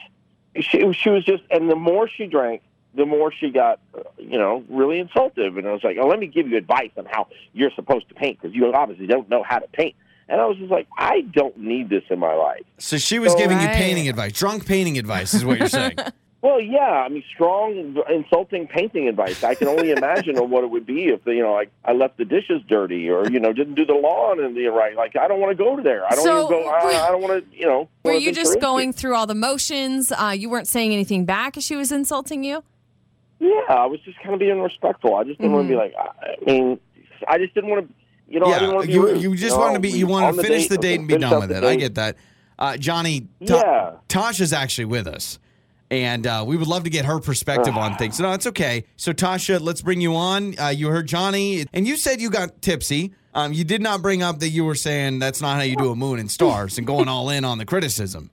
[0.59, 2.61] she she was just, and the more she drank,
[2.95, 5.57] the more she got, uh, you know, really insultive.
[5.57, 8.13] And I was like, oh, let me give you advice on how you're supposed to
[8.15, 9.95] paint because you obviously don't know how to paint.
[10.29, 12.61] And I was just like, I don't need this in my life.
[12.77, 15.95] So she was So- giving you painting advice, drunk painting advice, is what you're saying.
[16.43, 19.45] Well, yeah, I mean, strong, insulting painting advice.
[19.45, 22.17] I can only imagine on what it would be if, you know, like I left
[22.17, 24.93] the dishes dirty or, you know, didn't do the lawn and the right.
[24.93, 26.05] Like, I don't want to go to there.
[26.05, 27.87] I don't So, even go, I, I don't want to, you know.
[28.03, 28.61] Were you venture just into it.
[28.61, 30.11] going through all the motions?
[30.11, 32.61] Uh, you weren't saying anything back as she was insulting you?
[33.39, 35.15] Yeah, I was just kind of being respectful.
[35.15, 36.77] I just didn't want to be like, I I mean,
[37.25, 37.93] I just didn't want to,
[38.27, 39.61] you know, I didn't yeah, want to be you, rude, you just know?
[39.61, 41.49] want to be, you We- want to finish the okay, date and be done with
[41.51, 41.63] the it.
[41.63, 42.17] I get that.
[42.59, 43.91] Uh, Johnny, Ta- Yeah.
[44.09, 45.39] Tasha's actually with us.
[45.93, 48.19] And uh, we would love to get her perspective on things.
[48.19, 48.85] No, it's okay.
[48.95, 50.57] So, Tasha, let's bring you on.
[50.57, 53.13] Uh, you heard Johnny, and you said you got tipsy.
[53.35, 55.91] Um, you did not bring up that you were saying that's not how you do
[55.91, 58.31] a moon and stars and going all in on the criticism.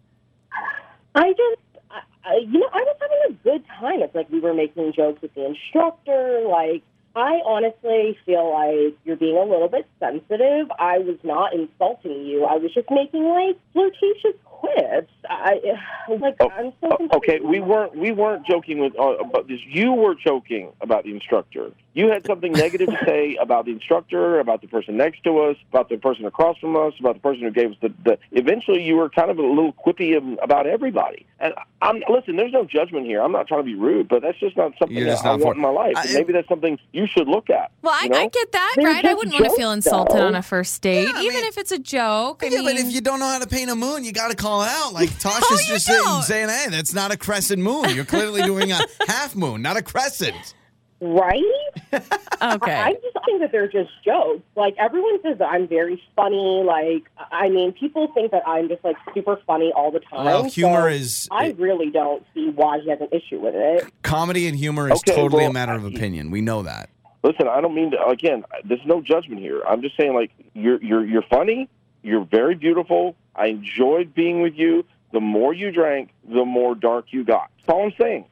[1.14, 1.84] I just,
[2.24, 4.00] I, you know, I was having a good time.
[4.00, 6.46] It's like we were making jokes with the instructor.
[6.48, 6.82] Like,
[7.14, 10.70] I honestly feel like you're being a little bit sensitive.
[10.78, 12.46] I was not insulting you.
[12.46, 15.12] I was just making like flirtatious quips.
[15.28, 15.60] I
[16.08, 17.14] like Oh, I'm so oh, confused.
[17.14, 19.60] okay, we weren't we weren't joking with uh, about this.
[19.66, 21.70] You were joking about the instructor.
[21.92, 25.56] You had something negative to say about the instructor, about the person next to us,
[25.70, 27.92] about the person across from us, about the person who gave us the.
[28.04, 31.26] the eventually, you were kind of a little quippy about everybody.
[31.40, 32.36] And I'm listen.
[32.36, 33.20] There's no judgment here.
[33.22, 35.30] I'm not trying to be rude, but that's just not something You're that just I
[35.32, 35.94] not for- want in my life.
[35.96, 37.72] I- And maybe that's something you should look at.
[37.82, 38.18] Well, I, you know?
[38.20, 39.04] I get that, They're right?
[39.04, 40.26] I wouldn't want to feel insulted though.
[40.26, 42.42] on a first date, Yeah, even mean- if it's a joke.
[42.44, 44.36] I yeah, but if you don't know how to paint a moon, you got to
[44.36, 44.92] call it out.
[44.92, 47.90] Like Tasha's Oh, just saying, saying, hey, that's not a crescent moon.
[47.96, 50.54] You're clearly doing a half moon, not a crescent.
[51.00, 51.42] Right?
[51.92, 52.02] okay.
[52.42, 54.42] I just think that they're just jokes.
[54.56, 56.62] Like everyone says that I'm very funny.
[56.64, 60.24] Like I mean, people think that I'm just like super funny all the time.
[60.24, 63.90] Well, humor so is I really don't see why he has an issue with it.
[64.02, 66.30] comedy and humor is Okay, totally a well, matter of opinion.
[66.30, 66.90] We know that.
[67.22, 68.06] Listen, I don't mean to.
[68.06, 69.62] Again, there's no judgment here.
[69.68, 71.68] I'm just saying, like you're you're you're funny.
[72.02, 73.14] You're very beautiful.
[73.36, 74.84] I enjoyed being with you.
[75.12, 77.50] The more you drank, the more dark you got.
[77.58, 78.24] That's all I'm saying.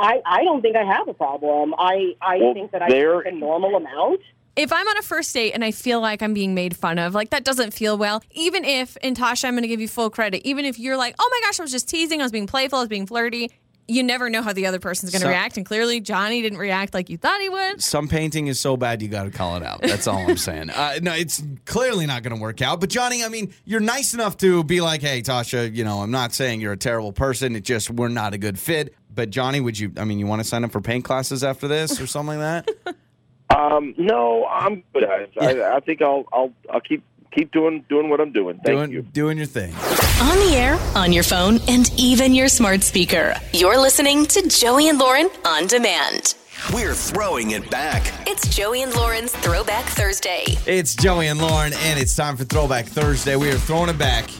[0.00, 1.74] I, I don't think I have a problem.
[1.78, 4.20] I, I Well, think that I there- drink a normal amount.
[4.56, 7.14] if I'm on a first date and I feel like I'm being made fun of,
[7.14, 8.22] like that doesn't feel well.
[8.32, 11.14] Even if, and Tasha, I'm going to give you full credit, even if you're like,
[11.18, 13.50] oh my gosh, I was just teasing, I was being playful, I was being flirty,
[13.88, 15.56] you never know how the other person's going to So- react.
[15.56, 17.82] And clearly, Johnny didn't react like you thought he would.
[17.82, 19.82] Some painting is so bad you got to call it out.
[19.82, 20.70] That's all I'm saying.
[20.70, 22.78] Uh, no, it's clearly not going to work out.
[22.80, 26.12] But Johnny, I mean, you're nice enough to be like, "Hey, Tasha, you know, I'm
[26.12, 27.56] not saying you're a terrible person.
[27.56, 29.92] It just we're not a good fit." But Johnny, would you?
[29.96, 32.66] I mean, you want to sign up for paint classes after this or something like
[32.66, 32.96] that?
[33.50, 35.04] Um, no, I'm good.
[35.04, 38.60] I, I, I think I'll I'll I'll keep keep doing doing what I'm doing.
[38.64, 39.02] Thank doing you.
[39.02, 39.74] doing your thing.
[39.74, 43.34] On the air, on your phone, and even your smart speaker.
[43.52, 46.36] You're listening to Joey and Lauren on demand.
[46.72, 48.06] We're throwing it back.
[48.28, 50.44] It's Joey and Lauren's Throwback Thursday.
[50.66, 53.34] It's Joey and Lauren, and it's time for Throwback Thursday.
[53.34, 54.30] We are throwing it back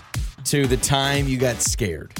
[0.44, 2.12] to the time you got scared.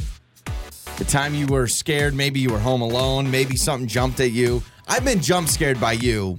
[1.00, 4.62] The time you were scared, maybe you were home alone, maybe something jumped at you.
[4.86, 6.38] I've been jump scared by you.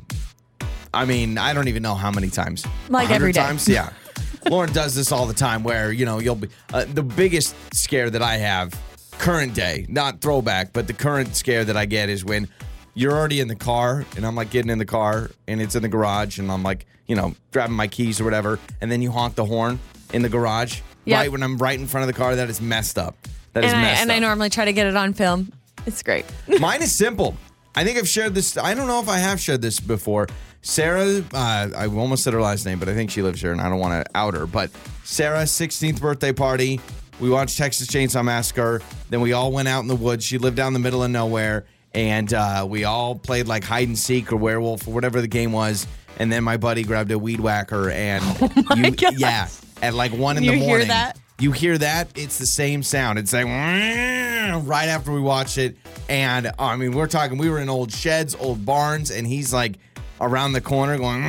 [0.94, 2.64] I mean, I don't even know how many times.
[2.88, 3.42] Like 100 every day.
[3.42, 3.68] times?
[3.68, 3.92] Yeah.
[4.52, 8.12] Lauren does this all the time where, you know, you'll be uh, the biggest scare
[8.12, 8.80] that I have
[9.14, 12.48] current day, not throwback, but the current scare that I get is when
[12.94, 15.82] you're already in the car and I'm like getting in the car and it's in
[15.82, 19.10] the garage and I'm like, you know, grabbing my keys or whatever, and then you
[19.12, 19.80] honk the horn
[20.14, 21.18] in the garage Yep.
[21.20, 22.36] right when I'm right in front of the car.
[22.36, 23.16] That is messed up.
[23.54, 24.22] That is And I, messed and I up.
[24.22, 25.52] normally try to get it on film.
[25.86, 26.26] It's great.
[26.60, 27.36] Mine is simple.
[27.76, 28.58] I think I've shared this.
[28.58, 30.28] I don't know if I have shared this before.
[30.62, 33.60] Sarah, uh, I almost said her last name, but I think she lives here and
[33.62, 34.46] I don't want to out her.
[34.46, 34.70] But
[35.04, 36.80] Sarah's 16th birthday party.
[37.20, 38.82] We watched Texas Chainsaw Massacre.
[39.10, 40.24] Then we all went out in the woods.
[40.26, 41.66] She lived down the middle of nowhere.
[41.94, 45.52] And uh, we all played like hide and seek or werewolf or whatever the game
[45.52, 45.88] was.
[46.20, 48.24] And then my buddy grabbed a weed whacker and
[48.76, 49.14] you, God.
[49.18, 49.50] yeah,
[49.82, 50.88] at like one in You the hear morning.
[50.90, 51.20] that?
[51.42, 52.08] You hear that?
[52.14, 53.18] It's the same sound.
[53.18, 55.76] It's like right after we watched it.
[56.08, 59.78] And I mean, we're talking, we were in old sheds, old barns, and he's like
[60.20, 61.24] around the corner going,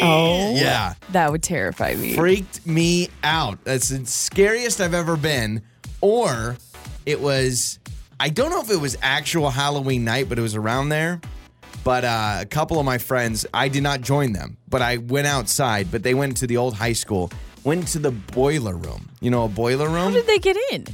[0.00, 0.54] Oh.
[0.56, 0.94] yeah.
[1.10, 2.14] That would terrify me.
[2.14, 3.62] Freaked me out.
[3.64, 5.60] That's the scariest I've ever been.
[6.00, 6.56] Or
[7.04, 7.78] it was,
[8.18, 11.20] I don't know if it was actual Halloween night, but it was around there.
[11.84, 15.26] But uh, a couple of my friends, I did not join them, but I went
[15.26, 15.90] outside.
[15.90, 17.30] But they went to the old high school,
[17.64, 19.08] went to the boiler room.
[19.20, 19.96] You know, a boiler room.
[19.96, 20.86] How did they get in?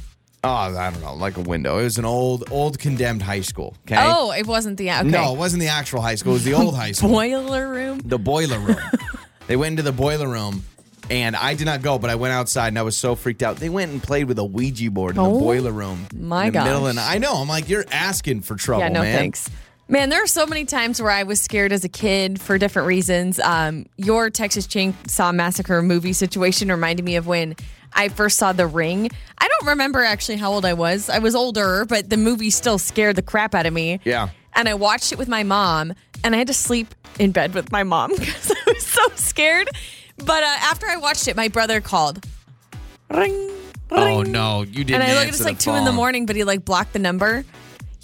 [0.43, 1.79] Oh, I don't know, like a window.
[1.79, 3.75] It was an old, old condemned high school.
[3.87, 3.95] Okay.
[3.97, 5.03] Oh, it wasn't the okay.
[5.03, 6.33] No, it wasn't the actual high school.
[6.33, 7.09] It was the old high school.
[7.09, 7.99] boiler room.
[8.05, 8.77] the boiler room.
[9.47, 10.63] they went into the boiler room,
[11.09, 13.55] and I did not go, but I went outside and I was so freaked out.
[13.57, 16.05] They went and played with a Ouija board in the Oh, boiler room.
[16.15, 17.09] my the middle the night.
[17.11, 17.33] I know.
[17.37, 19.17] I'm like, you're asking for trouble, Yeah, no man.
[19.17, 19.49] thanks.
[19.87, 22.87] Man, there are so many times where I was scared as a kid for different
[22.87, 23.39] reasons.
[23.39, 27.55] Um, your Texas Chainsaw Massacre movie situation reminded me of when
[27.93, 29.11] I first saw The Ring.
[29.37, 31.07] I don't remember actually how old I was.
[31.07, 33.99] I was older, but the movie still scared the crap out of me.
[34.03, 34.29] Yeah.
[34.55, 35.93] And I watched it with my mom,
[36.23, 39.69] and I had to sleep in bed with my mom because I was so scared.
[40.17, 42.25] But uh, after I watched it, my brother called.
[43.11, 43.51] Ring.
[43.91, 45.01] Oh no, you didn't.
[45.01, 46.99] And I looked at it's like two in the morning, but he like blocked the
[46.99, 47.45] number.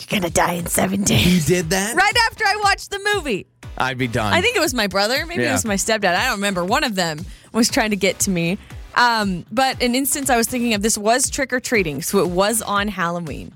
[0.10, 1.50] You're gonna die in seven days.
[1.50, 1.96] You did that?
[1.96, 3.48] Right after I watched the movie.
[3.78, 4.34] I'd be done.
[4.34, 6.16] I think it was my brother, maybe it was my stepdad.
[6.16, 6.64] I don't remember.
[6.66, 8.58] One of them was trying to get to me.
[8.96, 12.28] Um, but an instance I was thinking of, this was trick or treating, so it
[12.30, 13.54] was on Halloween.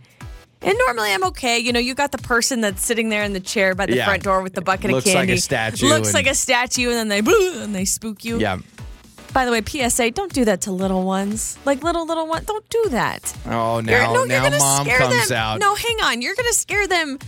[0.61, 1.59] And normally I'm okay.
[1.59, 4.05] You know, you got the person that's sitting there in the chair by the Yeah.
[4.05, 5.37] front door with the bucket Looks of like a candy.
[5.41, 8.39] statue Looks and- like a statue, and then they boo, and they spook you.
[8.39, 8.59] Yeah.
[9.35, 11.57] By the way, PSA: Don't do that to little ones.
[11.65, 13.35] Like little little ones, don't do that.
[13.45, 15.37] Oh, You're- now no, you're now gonna mom scare comes them.
[15.37, 15.59] out.
[15.59, 16.21] No, hang on.
[16.21, 17.19] You're gonna scare them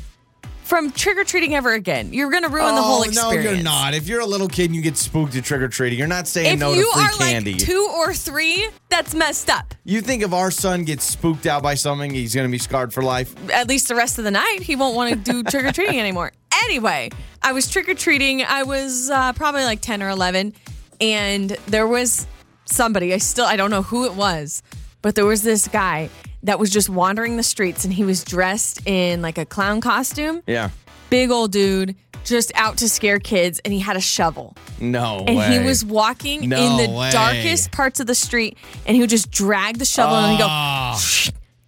[0.63, 2.13] from trick or treating ever again.
[2.13, 3.93] You're gonna ruin the whole whole no, you're not.
[3.93, 6.27] If you're a little kid and you get spooked at trick or treating, you're not
[6.29, 7.51] saying If no you to free are candy.
[7.53, 9.75] like two or three, that's messed up.
[9.83, 12.93] you think if our son gets spooked out by something, he's going to be scarred
[12.93, 13.33] for life?
[13.51, 15.99] At least the rest of the night, he won't want to do trick or treating
[15.99, 16.31] anymore.
[16.63, 17.09] Anyway,
[17.41, 18.43] I was trick or treating.
[18.43, 20.53] I was uh, probably like ten or eleven,
[21.01, 22.27] and there was
[22.65, 23.13] somebody.
[23.13, 24.61] I still I don't know who it was,
[25.01, 26.09] but there was this guy
[26.43, 30.41] that was just wandering the streets, and he was dressed in like a clown costume.
[30.47, 30.69] Yeah.
[31.09, 35.37] big old dude just out to scare kids and he had a shovel No and
[35.37, 35.57] way.
[35.57, 37.09] he was walking No in the way.
[37.11, 40.47] darkest parts of the street and he would just drag the shovel and he'd go
[40.49, 41.01] Ah.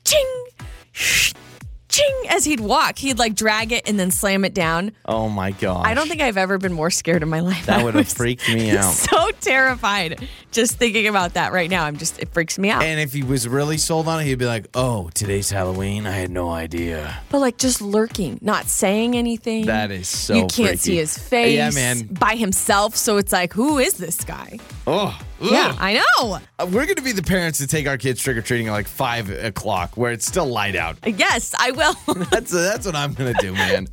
[0.04, 0.44] ching
[2.00, 5.52] ching as he'd walk he'd like drag it and then slam it down Oh my
[5.52, 5.86] god.
[5.86, 8.48] i don't think i've ever been more scared in my life that would have freaked
[8.50, 8.92] me out.
[8.94, 13.00] so terrified just thinking about that right now i'm just it freaks me out And
[13.00, 16.08] if he was really sold on it, he'd be like, "Oh, today's Halloween.
[16.08, 20.42] I had no idea." but like just lurking not saying anything That is so you
[20.42, 20.78] can't freaky.
[20.78, 22.08] see his face Yeah, man.
[22.08, 24.58] by himself so it's like who is this guy
[24.88, 25.76] Oh, Yeah.
[25.80, 26.40] I know.
[26.60, 28.88] Uh, We're gonna be the parents to take our kids trick or treating at like
[28.88, 30.98] five o'clock, where it's still light out.
[31.06, 31.94] Yes, I will.
[32.32, 33.88] That's that's what I'm gonna do, man.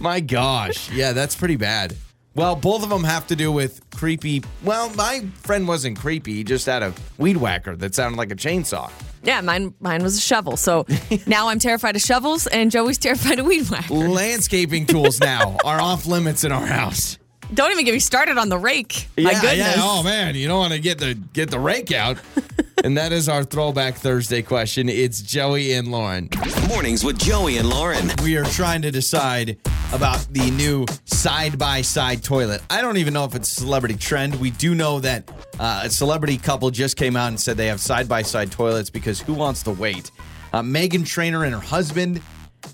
[0.00, 1.96] My gosh, yeah, that's pretty bad.
[2.34, 4.42] Well, both of them have to do with creepy.
[4.62, 8.36] Well, my friend wasn't creepy; he just had a weed whacker that sounded like a
[8.36, 8.90] chainsaw.
[9.24, 10.56] yeah, mine mine was a shovel.
[10.56, 10.86] So
[11.26, 13.92] now I'm terrified of shovels, and Joey's terrified of weed whacker.
[13.94, 17.18] Landscaping tools now are off limits in our house.
[17.54, 19.08] Don't even get me started on the rake.
[19.16, 19.76] My yeah, goodness.
[19.76, 19.82] yeah.
[19.82, 22.18] Oh man, you don't want to get the get the rake out.
[22.84, 24.88] and that is our throwback Thursday question.
[24.88, 26.28] It's Joey and Lauren.
[26.68, 28.10] Mornings with Joey and Lauren.
[28.22, 29.56] We are trying to decide
[29.92, 32.60] about the new side by side toilet.
[32.68, 34.34] I don't even know if it's a celebrity trend.
[34.36, 37.80] We do know that uh, a celebrity couple just came out and said they have
[37.80, 40.10] side by side toilets because who wants to wait?
[40.52, 42.20] Uh, Meghan Trainor and her husband.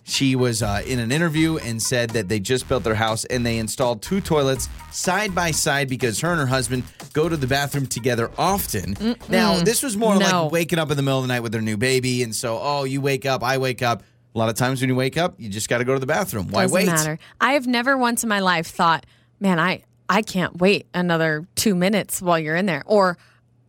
[0.05, 3.45] She was uh, in an interview and said that they just built their house and
[3.47, 7.47] they installed two toilets side by side because her and her husband go to the
[7.47, 8.97] bathroom together often.
[9.29, 10.45] Now, this was more No.
[10.45, 12.23] like waking up in the middle of the night with their new baby.
[12.23, 14.03] And so, oh, you wake up, I wake up.
[14.35, 16.07] A lot of times when you wake up, you just got to go to the
[16.07, 16.49] bathroom.
[16.49, 16.87] Why Doesn't wait?
[16.87, 17.19] matter.
[17.41, 19.07] I have never once in my life thought,
[19.39, 23.17] man, I I can't wait another two minutes while you're in there, or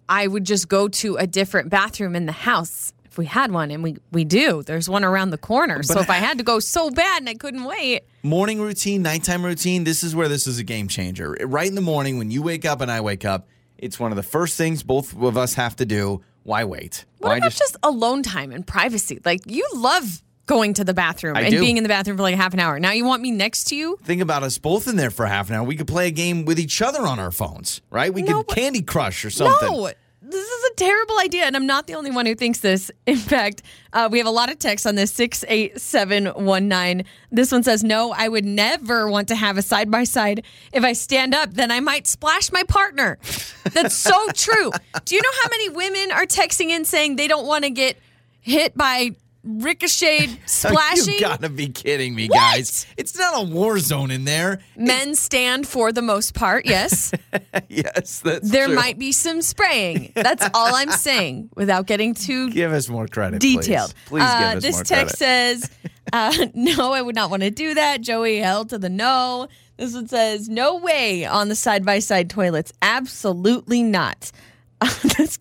[0.09, 3.71] I would just go to a different bathroom in the house if we had one,
[3.71, 4.61] and we we do.
[4.61, 5.81] There's one around the corner.
[5.83, 9.45] so if I had to go so bad and I couldn't wait, Morning routine, nighttime
[9.45, 11.37] routine, this is where this is a game changer.
[11.45, 13.47] Right in the morning when you wake up and I wake up,
[13.77, 16.21] it's one of the first things both of us have to do.
[16.43, 17.05] Why wait?
[17.19, 19.21] what Why about just alone time and privacy?
[19.23, 21.59] Like you love going to the bathroom I and do.
[21.61, 22.79] being in the bathroom for like half an hour.
[22.79, 23.97] Now you want me next to you?
[24.03, 25.63] think about us both in there for half an hour?
[25.63, 28.13] We could play a game with each other on our phones, right?
[28.13, 29.71] We No, could but- Candy Crush or something.
[29.71, 29.89] No,
[30.27, 32.91] this is a terrible idea, and I'm not the only one who thinks this.
[33.05, 33.61] In fact,
[33.93, 37.05] uh, we have a lot of texts on this six eight seven one nine.
[37.31, 40.43] This one says, "No, I would never want to have a side by side.
[40.73, 43.17] If I stand up, then I might splash my partner."
[43.73, 44.71] That's so true.
[45.05, 47.97] Do you know how many women are texting in saying they don't want to get
[48.41, 49.11] hit by
[49.45, 51.13] ricocheted splashing?
[51.15, 52.35] You gotta be kidding me, What?
[52.37, 52.85] guys.
[52.97, 54.59] It's not a war zone in there.
[54.75, 56.65] Men stand for the most part.
[56.65, 57.11] Yes.
[57.69, 58.75] yes, that's There true.
[58.75, 60.11] might be some spraying.
[60.15, 63.39] That's all I'm saying without getting too Give us more credit.
[63.39, 63.93] detailed.
[64.05, 65.61] Please, please Uh, give us this more text credit.
[65.61, 65.69] says,
[66.13, 68.01] Uh, no, I would not want to do that.
[68.01, 69.47] Joey held to the no.
[69.77, 72.71] This one says, no way on the side by side toilets.
[72.81, 74.31] Absolutely not.
[75.17, 75.37] this,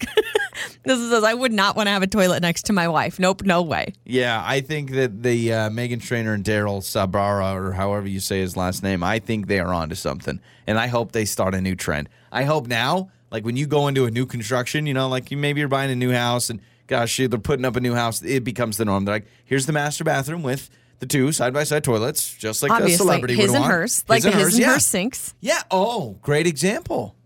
[0.84, 3.18] this says, I would not want to have a toilet next to my wife.
[3.18, 3.94] Nope, no way.
[4.04, 8.40] Yeah, I think that the uh, Meghan Trainor and Daryl Sabara, or however you say
[8.40, 11.60] his last name, I think they are onto something, and I hope they start a
[11.60, 12.08] new trend.
[12.30, 15.36] I hope now, like when you go into a new construction, you know, like you
[15.36, 18.44] maybe you're buying a new house, and gosh, they're putting up a new house, it
[18.44, 19.04] becomes the norm.
[19.04, 20.70] They're like, here's the master bathroom with
[21.00, 23.72] the two side by side toilets, just like a celebrity his would and want.
[23.72, 24.72] hers, like the his and yeah.
[24.74, 25.34] hers sinks.
[25.40, 25.62] Yeah.
[25.70, 27.16] Oh, great example.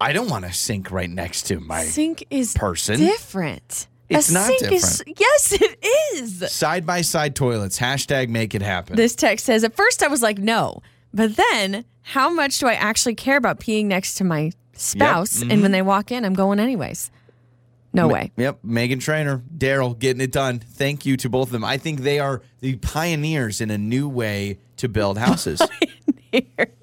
[0.00, 2.98] I don't want a sink right next to my Sink is person.
[2.98, 3.86] different.
[4.08, 6.52] It's a not sink Is, yes, it is.
[6.52, 7.78] side by side toilets.
[7.78, 8.96] Hashtag make it happen.
[8.96, 10.82] This text says, at first I was like, no.
[11.12, 15.40] But then, how much do I actually care about peeing next to my spouse?
[15.40, 15.72] And when mm-hmm.
[15.72, 17.10] they walk in, I'm going anyways.
[17.96, 18.30] No way.
[18.36, 20.58] Yep, Meghan Trainor, Daryl, getting it done.
[20.58, 21.64] Thank you to both of them.
[21.64, 25.62] I think they are the pioneers in a new way to build houses.
[25.78, 25.95] Oh,
[26.32, 26.42] a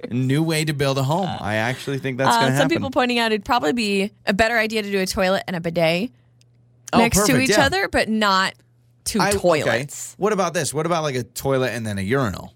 [0.10, 1.30] new way to build a home.
[1.40, 4.34] I actually think that's Uh, going to some people pointing out it'd probably be a
[4.34, 6.12] better idea to do a toilet and a bidet
[6.92, 7.66] Oh, next to each yeah.
[7.66, 8.54] other, but not
[9.04, 9.38] two I- okay.
[9.40, 10.14] toilets.
[10.18, 10.74] What about this?
[10.74, 12.54] What about like a toilet and then a urinal?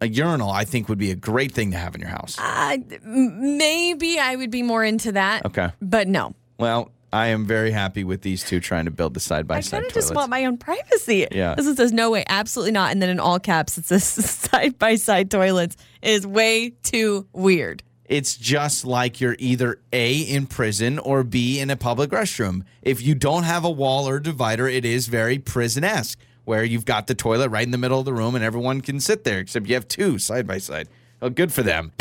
[0.00, 2.36] A urinal, I think, would be a great thing to have in your house.
[2.38, 5.44] Uh, maybe I would be more into that.
[5.46, 5.70] Okay.
[5.80, 6.34] But no.
[6.58, 9.58] Well, I am very happy with these two trying to build the side by side.
[9.58, 10.06] I side kind of toilets.
[10.08, 11.26] just want my own privacy.
[11.30, 11.54] Yeah.
[11.54, 12.90] This one says, no way, absolutely not.
[12.90, 14.04] And then in all caps, it says
[14.50, 17.82] side by side toilets is way too weird.
[18.06, 22.62] It's just like you're either A, in prison, or B, in a public restroom.
[22.82, 26.84] If you don't have a wall or divider, it is very prison esque, where you've
[26.84, 29.38] got the toilet right in the middle of the room and everyone can sit there,
[29.38, 30.88] except you have two side by side.
[31.20, 31.92] Oh, good for them.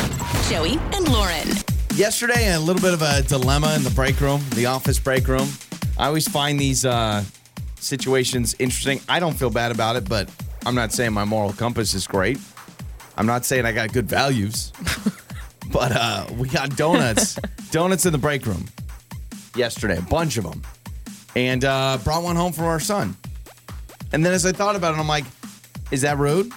[0.50, 1.47] Joey and Lauren.
[1.95, 5.47] Yesterday, a little bit of a dilemma in the break room, the office break room.
[5.99, 7.21] I always find these uh,
[7.75, 9.01] situations interesting.
[9.10, 10.30] I don't feel bad about it, but
[10.65, 12.39] I'm not saying my moral compass is great.
[13.17, 14.71] I'm not saying I got good values,
[15.71, 17.38] but uh, we got donuts,
[17.71, 18.67] donuts in the break room
[19.54, 20.62] yesterday, a bunch of them,
[21.36, 23.17] and uh, brought one home for our son.
[24.13, 25.25] And then as I thought about it, I'm like,
[25.91, 26.54] is that rude?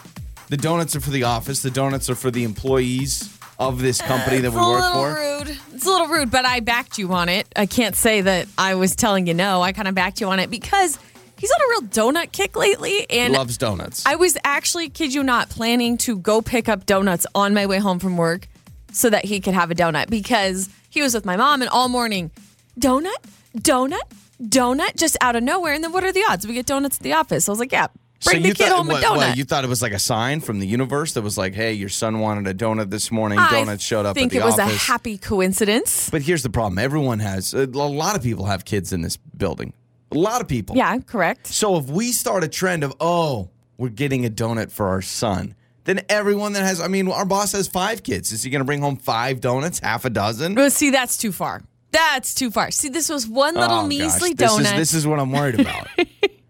[0.49, 1.61] The donuts are for the office.
[1.61, 5.03] The donuts are for the employees of this company that it's we a work little
[5.03, 5.15] for.
[5.15, 5.59] rude.
[5.75, 7.47] It's a little rude, but I backed you on it.
[7.57, 9.63] I can't say that I was telling you no.
[9.63, 10.99] I kind of backed you on it because
[11.39, 13.09] he's on a real donut kick lately.
[13.11, 14.05] And Loves donuts.
[14.07, 17.79] I was actually, kid you not, planning to go pick up donuts on my way
[17.79, 18.49] home from work
[18.93, 21.89] so that he could have a donut because he was with my mom and all
[21.89, 22.31] morning,
[22.79, 23.11] donut,
[23.59, 24.01] donut,
[24.41, 25.75] donut, just out of nowhere.
[25.75, 26.47] And then what are the odds?
[26.47, 27.49] We get donuts at the office.
[27.49, 27.89] I was like, yeah,
[28.25, 29.17] bring the kid thought, home what, a donut.
[29.17, 31.73] what, you thought it was like a sign from the universe that was like, hey,
[31.73, 33.39] your son wanted a donut this morning.
[33.39, 34.75] I Donuts showed up I think it was office.
[34.77, 36.11] a happy coincidence.
[36.11, 39.73] but here's the problem everyone has, a lot of people have kids in this building.
[40.13, 40.77] A lot of people.
[40.77, 41.49] Yeah, correct.
[41.49, 45.55] So if we start a trend of, oh, we're getting a donut for our son,
[45.85, 48.31] then everyone that has, I mean, our boss has five kids.
[48.33, 50.55] Is he going to bring home five donuts, half a dozen?
[50.55, 51.63] But see, that's too far.
[51.91, 52.71] That's too far.
[52.71, 54.51] See, this was one little Oh, measly gosh.
[54.51, 55.89] donut This is, this is what I'm worried about.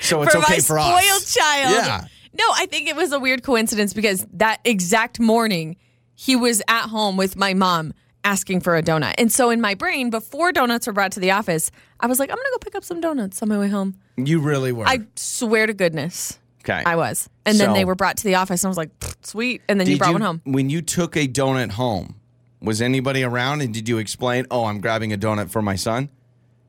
[0.00, 1.34] so it's for okay my for spoiled us.
[1.34, 1.72] child.
[1.72, 2.04] Yeah.
[2.32, 5.76] No, I think it was a weird coincidence because that exact morning
[6.14, 9.14] he was at home with my mom asking for a donut.
[9.18, 12.30] And so in my brain, before donuts were brought to the office, I was like,
[12.30, 13.96] I'm gonna go pick up some donuts on my way home.
[14.16, 14.86] You really were.
[14.86, 16.38] I swear to goodness.
[16.62, 16.82] okay.
[16.84, 17.28] I was.
[17.46, 18.90] And then So- they were brought to the office and I was like,
[19.22, 19.62] sweet.
[19.68, 20.40] And then you Did brought one home.
[20.44, 22.16] When you took a donut home,
[22.60, 26.10] was anybody around and did you explain, oh, I'm grabbing a donut for my son?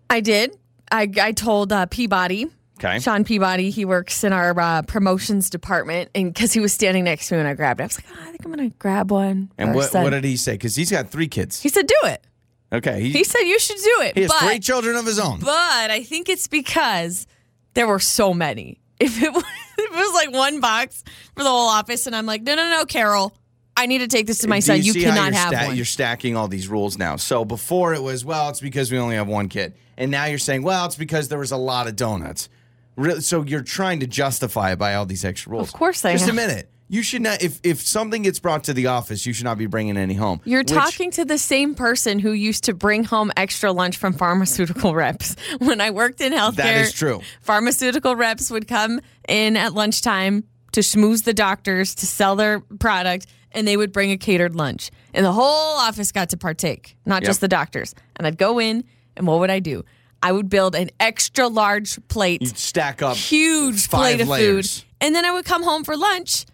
[0.09, 0.57] I did.
[0.89, 2.47] I, I told uh, Peabody,
[2.83, 2.99] Okay.
[2.99, 7.27] Sean Peabody, he works in our uh, promotions department, and because he was standing next
[7.27, 8.75] to me when I grabbed it, I was like, oh, I think I'm going to
[8.77, 9.51] grab one.
[9.57, 10.53] And what, son." what did he say?
[10.53, 11.61] Because he's got three kids.
[11.61, 11.85] he said?
[11.85, 12.25] Do it.
[12.73, 13.09] Okay.
[13.09, 14.15] He said you should do it.
[14.15, 15.39] he has but, three children of his own.
[15.39, 17.27] but I think it's because
[17.73, 18.79] there were so many.
[19.01, 21.03] If it was, if it was like one box
[21.35, 23.33] for the whole office, and I'm like, no, no, no, Carol,
[23.75, 24.81] I need to take this to my Do son.
[24.83, 25.75] You, how cannot have sta- one.
[25.75, 27.15] You're stacking all these rules now.
[27.15, 29.73] So before it was, well, it's because we only have one kid.
[29.97, 32.47] And now you're saying, well, it's because there was a lot of donuts.
[32.95, 35.67] Really, so you're trying to justify it by all these extra rules.
[35.69, 36.69] Of course I Just a minute.
[36.89, 39.65] You should not, if, if something gets brought to the office, you should not be
[39.65, 40.41] bringing any home.
[40.43, 44.11] You're Which- talking to the same person who used to bring home extra lunch from
[44.11, 45.37] pharmaceutical reps.
[45.59, 47.21] When I worked in healthcare, That is true.
[47.41, 48.99] Pharmaceutical reps would come
[49.29, 50.43] in at lunchtime
[50.73, 54.91] to schmooze the doctors to sell their product, and they would bring a catered lunch.
[55.13, 57.27] And the whole office got to partake, not Yep.
[57.29, 57.95] just the doctors.
[58.17, 58.83] And I'd go in,
[59.15, 59.85] and what would I do?
[60.23, 64.79] I would build an extra large plate, You'd stack up huge plate of layers.
[64.79, 66.45] food, and then I would come home for lunch.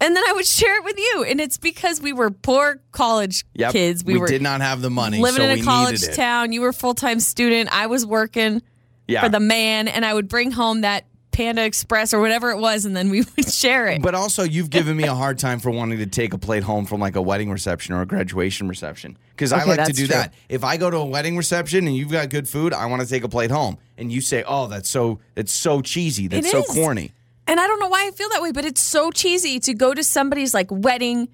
[0.00, 1.24] And then I would share it with you.
[1.28, 3.72] And it's because we were poor college Yep.
[3.72, 4.04] kids.
[4.04, 6.52] We, We, were did not have the money, living so in a college town.
[6.52, 7.68] You were full time student.
[7.72, 8.62] I was working
[9.08, 9.22] Yeah.
[9.24, 11.06] for the man, and I would bring home that
[11.38, 14.02] Panda Express or whatever it was, and then we would share it.
[14.02, 16.84] But also, you've given me a hard time for wanting to take a plate home
[16.84, 20.06] from like a wedding reception or a graduation reception because I Okay, like to do
[20.08, 20.16] true.
[20.16, 20.34] that.
[20.48, 23.08] If I go to a wedding reception and you've got good food, I want to
[23.08, 26.50] take a plate home, and you say, "Oh, that's so it's so cheesy, that's It
[26.50, 26.66] so is.
[26.74, 27.12] corny."
[27.46, 29.94] And I don't know why I feel that way, but it's so cheesy to go
[29.94, 31.28] to somebody's like wedding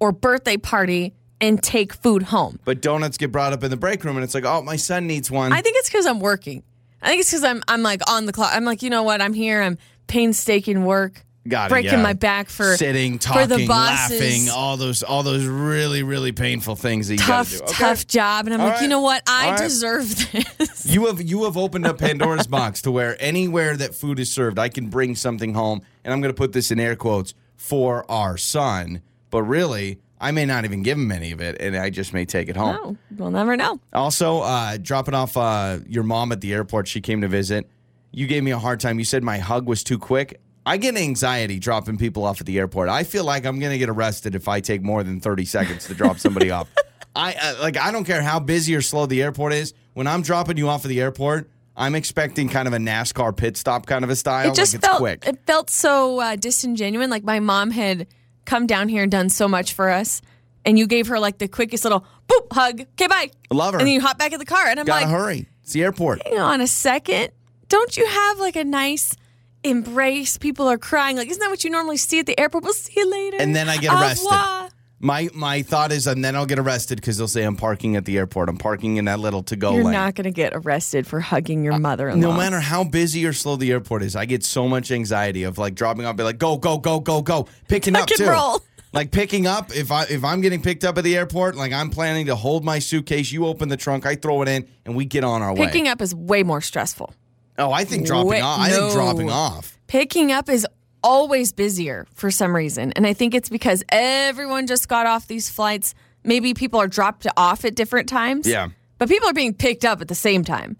[0.00, 2.58] or birthday party and take food home.
[2.64, 5.06] But donuts get brought up in the break room, and it's like, "Oh, my son
[5.06, 6.62] needs one." I think it's because I'm working.
[7.02, 8.50] I think it's because I'm I'm like on the clock.
[8.52, 9.20] I'm like, you know what?
[9.20, 9.62] I'm here.
[9.62, 11.24] I'm painstaking work.
[11.48, 12.02] Got it, breaking yeah.
[12.02, 14.20] my back for sitting, for talking, the bosses.
[14.20, 17.64] laughing, all those, all those really, really painful things that you tough, got to do.
[17.64, 17.72] Okay.
[17.72, 18.44] tough job.
[18.44, 18.82] And I'm All like, right.
[18.82, 19.22] you know what?
[19.26, 19.58] I All right.
[19.58, 20.84] deserve this.
[20.84, 24.58] You have you have opened up Pandora's box to where anywhere that food is served,
[24.58, 28.08] I can bring something home, and I'm going to put this in air quotes for
[28.10, 29.00] our son.
[29.30, 32.26] But really, I may not even give him any of it, and I just may
[32.26, 32.76] take it home.
[32.82, 33.80] Oh, we'll never know.
[33.92, 37.68] Also, uh, dropping off uh, your mom at the airport, she came to visit.
[38.12, 38.98] You gave me a hard time.
[38.98, 40.40] You said my hug was too quick.
[40.66, 42.90] I get anxiety dropping people off at the airport.
[42.90, 45.86] I feel like I'm going to get arrested if I take more than 30 seconds
[45.86, 46.68] to drop somebody off.
[47.16, 49.74] I uh, like I don't care how busy or slow the airport is.
[49.94, 53.56] When I'm dropping you off at the airport, I'm expecting kind of a NASCAR pit
[53.56, 54.52] stop kind of a style.
[54.52, 55.26] It just like it's felt quick.
[55.26, 57.08] it felt so uh, disingenuous.
[57.08, 58.06] Like my mom had
[58.50, 60.20] come down here and done so much for us,
[60.64, 62.80] and you gave her like the quickest little boop hug.
[62.80, 63.30] Okay, bye.
[63.52, 63.78] Love her.
[63.78, 65.46] And then you hop back in the car, and I'm Gotta like, hurry.
[65.62, 66.26] It's the airport.
[66.26, 67.30] hang on a second.
[67.68, 69.14] Don't you have like a nice
[69.62, 70.36] embrace?
[70.36, 71.16] People are crying.
[71.16, 72.64] Like, isn't that what you normally see at the airport?
[72.64, 73.36] We'll see you later.
[73.38, 74.24] And then I get Au arrested.
[74.30, 74.68] revoir.
[75.02, 78.04] My my thought is, and then I'll get arrested because they'll say I'm parking at
[78.04, 78.50] the airport.
[78.50, 79.94] I'm parking in that little to go You're lane.
[79.94, 82.20] not going to get arrested for hugging your uh, mother-in-law.
[82.20, 85.56] No matter how busy or slow the airport is, I get so much anxiety of
[85.56, 88.30] like dropping off, be like, go, go, go, go, go, picking up Tuck and too.
[88.30, 88.60] roll.
[88.92, 91.90] Like picking up, if I if I'm getting picked up at the airport, like I'm
[91.90, 95.04] planning to hold my suitcase, you open the trunk, I throw it in, and we
[95.04, 95.66] get on our way.
[95.66, 97.14] Picking up is way more stressful.
[97.58, 98.58] oh, I think dropping Wait, off.
[98.58, 98.92] I think no.
[98.92, 99.78] dropping off.
[99.86, 100.66] Picking up is
[101.02, 102.92] always busier for some reason.
[102.92, 105.94] And I think it's because everyone just got off these flights.
[106.24, 108.46] Maybe people are dropped off at different times.
[108.46, 108.68] Yeah.
[108.98, 110.76] But people are being picked up at the same time.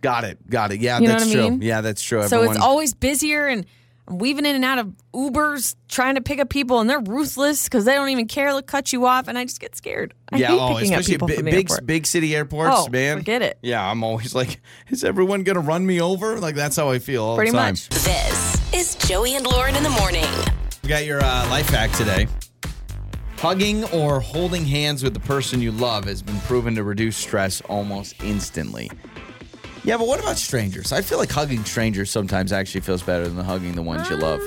[0.00, 0.50] Got it.
[0.50, 0.80] Got it.
[0.80, 1.50] Yeah, You that's what I true.
[1.50, 1.62] mean?
[1.62, 2.22] Yeah, that's true.
[2.26, 3.66] So Everyone, it's always busier and
[4.08, 7.64] I'm weaving in and out of Ubers trying to pick up people and they're ruthless
[7.64, 8.48] because they don't even care.
[8.50, 10.12] They'll cut you off and I just get scared.
[10.32, 11.86] I yeah, hate oh, picking up especially people big, from the big, airport.
[11.86, 13.18] big city airports, Oh, man.
[13.18, 13.58] forget it.
[13.62, 16.40] Yeah, I'm always like, is everyone gonna run me over?
[16.40, 17.72] Like that's how I feel all Pretty the time.
[17.74, 17.88] much.
[18.82, 20.26] This is Joey and Lauren in the morning.
[20.82, 22.26] We got your uh, life hack today.
[23.36, 27.60] Hugging or holding hands with the person you love has been proven to reduce stress
[27.68, 28.90] almost instantly.
[29.84, 30.90] Yeah, but what about strangers?
[30.92, 34.40] I feel like hugging strangers sometimes actually feels better than hugging the ones you love.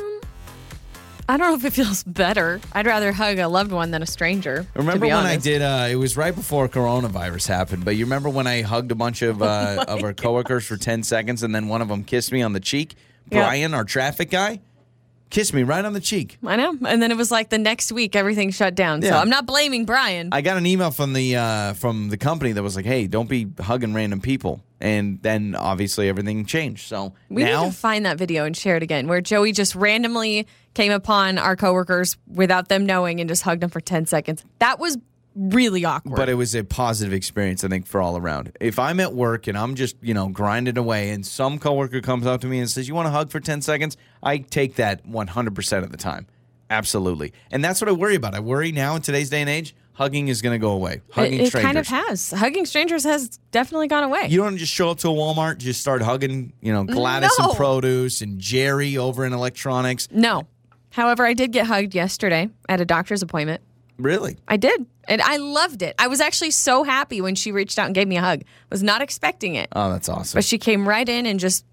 [1.30, 2.60] I don't know if it feels better.
[2.74, 4.64] I'd rather hug a loved one than a stranger.
[4.64, 5.46] to Remember be when I honest.
[5.46, 5.62] did?
[5.62, 7.86] Uh, it was right before coronavirus happened.
[7.86, 11.04] But you remember when I hugged a bunch of uh, of our coworkers for ten
[11.04, 12.96] seconds, and then one of them kissed me on the cheek.
[13.32, 13.40] Yeah.
[13.40, 14.60] Brian, our traffic guy,
[15.30, 16.38] kissed me right on the cheek.
[16.46, 16.78] I know.
[16.88, 19.02] And then it was like the next week everything shut down.
[19.02, 19.20] So Yeah.
[19.20, 20.30] I'm not blaming Brian.
[20.32, 23.30] I got an email from the uh, from the company that was like, "Hey, don't
[23.30, 26.88] be hugging random people." And then obviously everything changed.
[26.88, 29.74] So we now, need to find that video and share it again where Joey just
[29.74, 34.44] randomly came upon our coworkers without them knowing and just hugged them for 10 seconds.
[34.60, 34.98] That was
[35.36, 36.16] really awkward.
[36.16, 38.52] but it was a positive experience, I think, for all around.
[38.62, 42.26] If I'm at work and I'm just you know grinding away, and some coworker comes
[42.26, 45.06] up to me and says, "You want to hug for ten seconds?" I take that
[45.06, 46.28] 100 percent of the time.
[46.70, 48.34] Absolutely, and that's what I worry about.
[48.34, 50.94] I worry now in today's day and age, hugging is going to go away.
[50.94, 51.66] it, Hugging it strangers.
[51.66, 52.32] kind of has.
[52.32, 54.28] Hugging strangers has definitely gone away.
[54.30, 57.50] You don't just show up to a Walmart, just start hugging, you know, Gladys No.
[57.50, 60.08] and produce and Jerry over in electronics.
[60.12, 60.48] no.
[60.90, 63.62] However, I did get hugged yesterday at a doctor's appointment.
[63.98, 64.38] Really?
[64.48, 64.86] I did.
[65.08, 65.96] And I loved it.
[66.00, 68.42] I was actually so happy when she reached out and gave me a hug.
[68.72, 69.70] Was not expecting it.
[69.74, 70.38] Oh, that's awesome.
[70.38, 71.64] But she came right in and just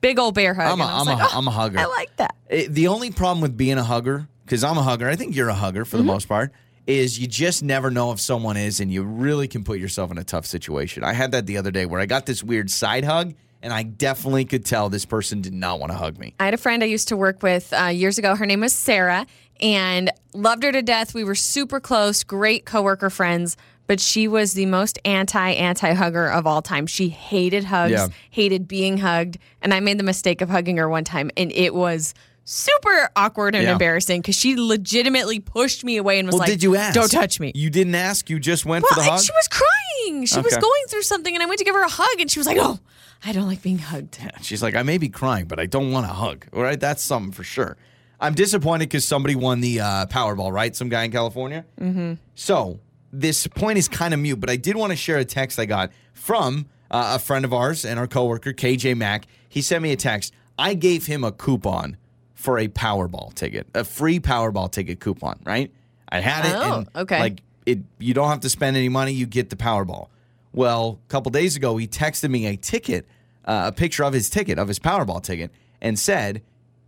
[0.00, 0.66] big old bear hug.
[0.72, 1.78] I'm a, and I a, "Oh, I'm a hugger.
[1.78, 2.34] I like that.
[2.48, 5.48] Eh, the only problem with being a hugger, because I'm a hugger, I think you're
[5.50, 6.06] a hugger for Mm-hmm.
[6.06, 6.52] the most part,
[6.86, 10.16] is you just never know if someone is, and you really can put yourself in
[10.18, 11.04] a tough situation.
[11.04, 13.82] I had that the other day where I got this weird side hug, and I
[13.82, 16.34] definitely could tell this person did not want to hug me.
[16.40, 18.34] I had a friend I used to work with uh, years ago.
[18.34, 19.26] Her name was Sarah,
[19.60, 21.14] and loved her to death.
[21.14, 23.56] We were super close, great coworker friends.
[23.86, 26.86] But she was the most anti anti hugger of all time.
[26.86, 28.06] She hated hugs, Yeah.
[28.30, 31.74] hated being hugged, and I made the mistake of hugging her one time, and it
[31.74, 33.72] was super awkward and Yeah.
[33.72, 36.94] embarrassing because she legitimately pushed me away and was Well, like, did you ask?
[36.94, 38.30] Don't touch me." You didn't ask.
[38.30, 39.22] You just went Well, for the hug.
[39.24, 40.24] she was crying.
[40.24, 42.38] She was going through something, and I went to give her a hug, and she
[42.38, 42.78] was like, "Oh,
[43.24, 46.06] I don't like being hugged." She's like, I may be crying, but I don't want
[46.06, 46.46] a hug.
[46.52, 47.76] All right, that's something for sure.
[48.20, 50.76] I'm disappointed because somebody won the uh, Powerball, right?
[50.76, 51.64] Some guy in California.
[51.80, 52.14] Mm-hmm.
[52.34, 52.80] So
[53.12, 55.64] this point is kind of mute, but I did want to share a text I
[55.64, 59.26] got from uh, a friend of ours and our coworker, KJ Mack.
[59.48, 60.34] He sent me a text.
[60.58, 61.96] I gave him a coupon
[62.34, 65.72] for a Powerball ticket, a free Powerball ticket coupon, right?
[66.08, 66.54] I had it.
[66.54, 67.20] Oh, and okay.
[67.20, 69.12] Like it, you don't have to spend any money.
[69.12, 70.08] You get the Powerball.
[70.52, 73.06] Well, a couple days ago, he texted me a ticket,
[73.44, 76.42] uh, a picture of his ticket, of his Powerball ticket, and said,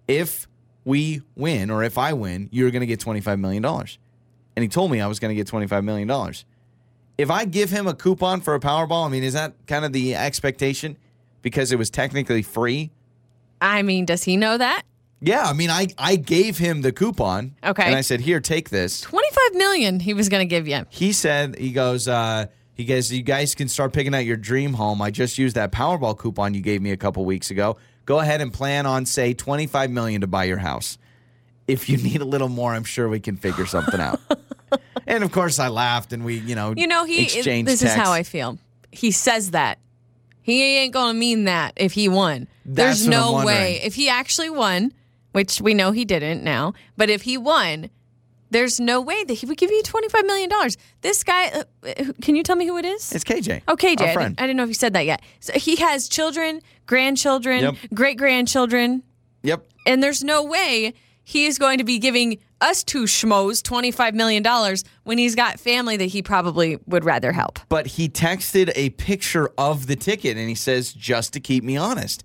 [0.08, 0.48] if
[0.84, 3.64] we win or if I win, you're going to get $25 million.
[3.64, 6.34] And he told me I was going to get $25 million.
[7.18, 9.92] If I give him a coupon for a Powerball, I mean, is that kind of
[9.92, 10.96] the expectation
[11.42, 12.90] because it was technically free?
[13.60, 14.82] I mean, does he know that?
[15.20, 17.54] Yeah, I mean, I, I gave him the coupon.
[17.62, 17.84] Okay.
[17.84, 19.00] And I said, here, take this.
[19.02, 20.84] 25 million he was going to give you.
[20.90, 24.72] He said, he goes, uh, he goes, you guys can start picking out your dream
[24.72, 25.00] home.
[25.00, 27.76] I just used that Powerball coupon you gave me a couple weeks ago.
[28.04, 30.98] Go ahead and plan on, say, 25 million to buy your house.
[31.68, 34.20] If you need a little more, I'm sure we can figure something out.
[35.06, 37.26] and of course, I laughed and we, you know, You know, he
[37.62, 38.58] this is how I feel.
[38.90, 39.78] He says that.
[40.42, 42.48] He ain't going to mean that if he won.
[42.64, 43.80] That's There's no way.
[43.82, 44.92] If he actually won,
[45.30, 47.90] which we know he didn't now, but if he won,
[48.52, 50.50] there's no way that he would give you $25 million.
[51.00, 53.12] This guy, uh, uh, can you tell me who it is?
[53.12, 53.62] It's KJ.
[53.68, 54.12] Okay, Jay.
[54.14, 55.22] Our I didn't, I didn't know if you said that yet.
[55.40, 57.74] So he has children, grandchildren, Yep.
[57.94, 59.02] great grandchildren,
[59.42, 59.66] Yep.
[59.86, 60.92] and there's no way
[61.24, 64.44] he is going to be giving us two schmoes $25 million
[65.04, 67.58] when he's got family that he probably would rather help.
[67.68, 71.76] But he texted a picture of the ticket and he says, just to keep me
[71.76, 72.22] honest.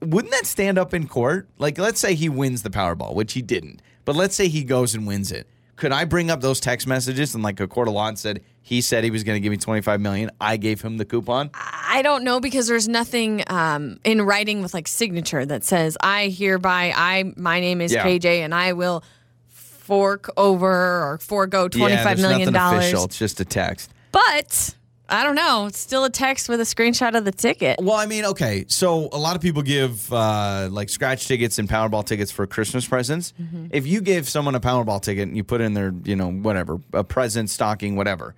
[0.00, 1.48] Wouldn't that stand up in court?
[1.58, 4.94] Like, let's say he wins the Powerball, which he didn't, but let's say he goes
[4.94, 5.48] and wins it.
[5.76, 8.42] Could I bring up those text messages and like a court of law and said
[8.62, 10.30] he said he was going to give me 25 million?
[10.40, 11.50] I gave him the coupon.
[11.54, 16.28] I don't know because there's nothing um, in writing with like signature that says I
[16.28, 18.04] hereby I my name is Yeah.
[18.06, 19.04] KJ and I will
[19.48, 22.98] fork over or forego twenty yeah, million nothing official.
[23.00, 23.04] dollars.
[23.04, 23.90] It's just a text.
[24.12, 24.74] But
[25.08, 25.66] I don't know.
[25.66, 27.78] It's still a text with a screenshot of the ticket.
[27.80, 28.64] Well, I mean, okay.
[28.68, 32.86] So a lot of people give uh, like scratch tickets and Powerball tickets for Christmas
[32.86, 33.32] presents.
[33.40, 33.66] Mm-hmm.
[33.70, 36.80] If you give someone a Powerball ticket and you put in their, you know, whatever,
[36.92, 38.34] a present, stocking, whatever,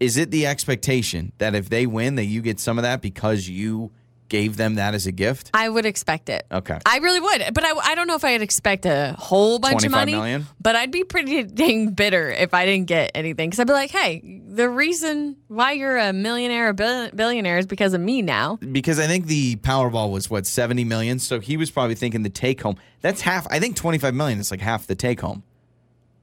[0.00, 3.48] is it the expectation that if they win, that you get some of that because
[3.48, 3.90] you
[4.28, 5.50] gave them that as a gift?
[5.54, 6.46] I would expect it.
[6.50, 6.78] Okay.
[6.86, 9.90] I really would, but I, I don't know if I'd expect a whole bunch of
[9.90, 10.12] money.
[10.12, 10.46] million?
[10.60, 13.90] But I'd be pretty dang bitter if I didn't get anything because I'd be like,
[13.90, 18.56] hey, the reason why you're a millionaire or bill- billionaire is because of me now.
[18.56, 22.30] Because I think the Powerball was what 70 million, so he was probably thinking the
[22.30, 22.76] take home.
[23.00, 23.46] That's half.
[23.50, 25.42] I think 25 million is like half the take home.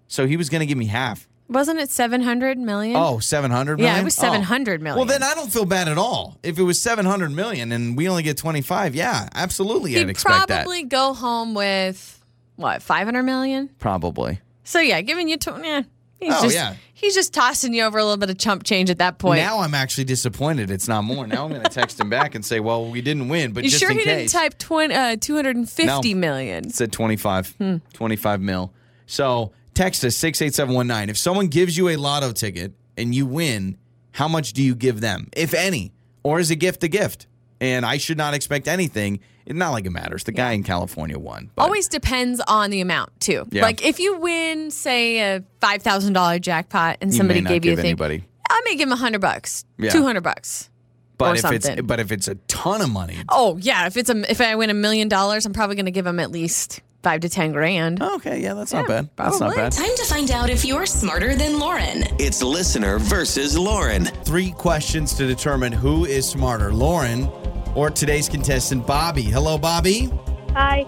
[0.08, 1.28] So he was going to give me half.
[1.48, 2.96] Wasn't it 700 million?
[2.96, 4.24] Oh, 700 Yeah, it was Oh.
[4.24, 4.98] 700 million.
[4.98, 6.38] Well, then I don't feel bad at all.
[6.42, 10.48] If it was 700 million and we only get 25, yeah, absolutely I'd He'd expect
[10.48, 12.24] probably go home with
[12.56, 13.70] what 500 million.
[13.80, 14.40] Probably.
[14.64, 15.68] So yeah, giving you 20.
[15.68, 15.82] Yeah,
[16.20, 16.74] he's Oh, just yeah.
[16.96, 19.40] he's just tossing you over a little bit of chump change at that point.
[19.40, 21.28] Now I'm actually disappointed it's not more.
[21.28, 23.70] Now I'm going to text him back and say, "Well, we didn't win, but you
[23.70, 26.20] just sure in he case." didn't type 20, uh, 250 No.
[26.20, 26.66] million?
[26.66, 27.76] It said 25, Hmm.
[27.94, 28.74] 25 mil.
[29.06, 31.10] So text us 68719.
[31.10, 33.78] If someone gives you a lotto ticket and you win,
[34.12, 35.94] how much do you give them, if any?
[36.24, 37.28] Or is a gift a gift?
[37.62, 39.20] And I should not expect anything.
[39.46, 40.24] It's not like it matters.
[40.24, 41.52] The guy in California won.
[41.56, 43.46] but- Always depends on the amount too.
[43.52, 43.62] Yeah.
[43.62, 47.76] Like if you win, say a five thousand dollar jackpot, and somebody gave you a
[47.76, 48.24] thing, anybody.
[48.50, 49.92] I may give him a hundred bucks, Yeah.
[49.92, 50.70] two hundred bucks.
[51.18, 54.30] But if it's but if it's a ton of money, Oh yeah, if it's a
[54.30, 57.22] if I win a million dollars, I'm probably going to give him at least five
[57.22, 58.00] to ten grand.
[58.02, 59.08] Oh, okay, yeah, that's not bad.
[59.16, 59.72] That's not bad.
[59.72, 62.04] Time to find out if you're smarter than Lauren.
[62.20, 64.06] It's listener versus Lauren.
[64.26, 67.28] Three questions to determine who is smarter, Lauren
[67.76, 69.22] or today's contestant, Bobby.
[69.22, 70.10] Hello, Bobby.
[70.54, 70.86] Hi.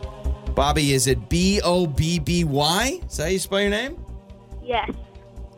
[0.55, 2.99] Bobby, is it B O B B Y?
[3.07, 4.03] Is that how you spell your name?
[4.63, 4.89] Yes.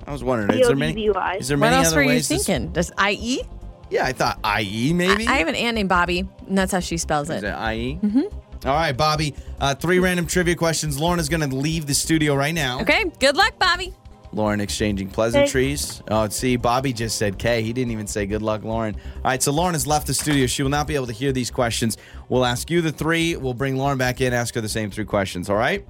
[0.06, 0.60] I was wondering.
[0.60, 0.94] Is there many?
[0.94, 1.38] B-O-B-B-Y.
[1.40, 2.28] Is there What many else other were you ways?
[2.28, 2.72] to s- thinking?
[2.74, 3.44] Does IE?
[3.92, 5.26] yeah, I thought I E maybe.
[5.28, 7.48] I have an aunt named Bobby, and that's how she spells Is it.
[7.48, 8.00] it I E?
[8.04, 8.49] Mm-hmm.
[8.62, 8.98] Mm-hmm.
[8.98, 9.36] Bobby.
[9.60, 11.00] Uh, three random trivia questions.
[11.00, 12.82] Lauren is going to leave the studio right now.
[12.82, 13.94] Okay, good luck, Bobby.
[14.32, 16.04] Lauren exchanging pleasantries.
[16.10, 17.64] Oh, see, Bobby just said K.
[17.64, 18.96] He didn't even say good luck, Lauren.
[18.96, 20.46] All right, so Lauren has left the studio.
[20.46, 21.98] She will not be able to hear these questions.
[22.30, 23.36] We'll ask you the three.
[23.36, 25.50] We'll bring Lauren back in, ask her the same three questions.
[25.50, 25.86] All right?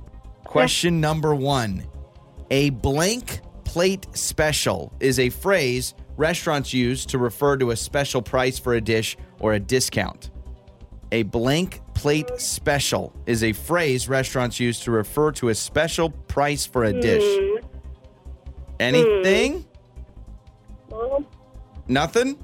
[0.46, 1.86] Question number one
[2.50, 8.58] A blank plate special is a phrase restaurants use to refer to a special price
[8.58, 10.32] for a dish or a discount.
[11.12, 16.66] A blank plate special is a phrase restaurants use to refer to a special price
[16.66, 17.22] for a dish.
[17.22, 17.68] Hmm.
[18.80, 19.66] Anything?
[20.90, 21.28] No.
[21.90, 22.40] Nothing?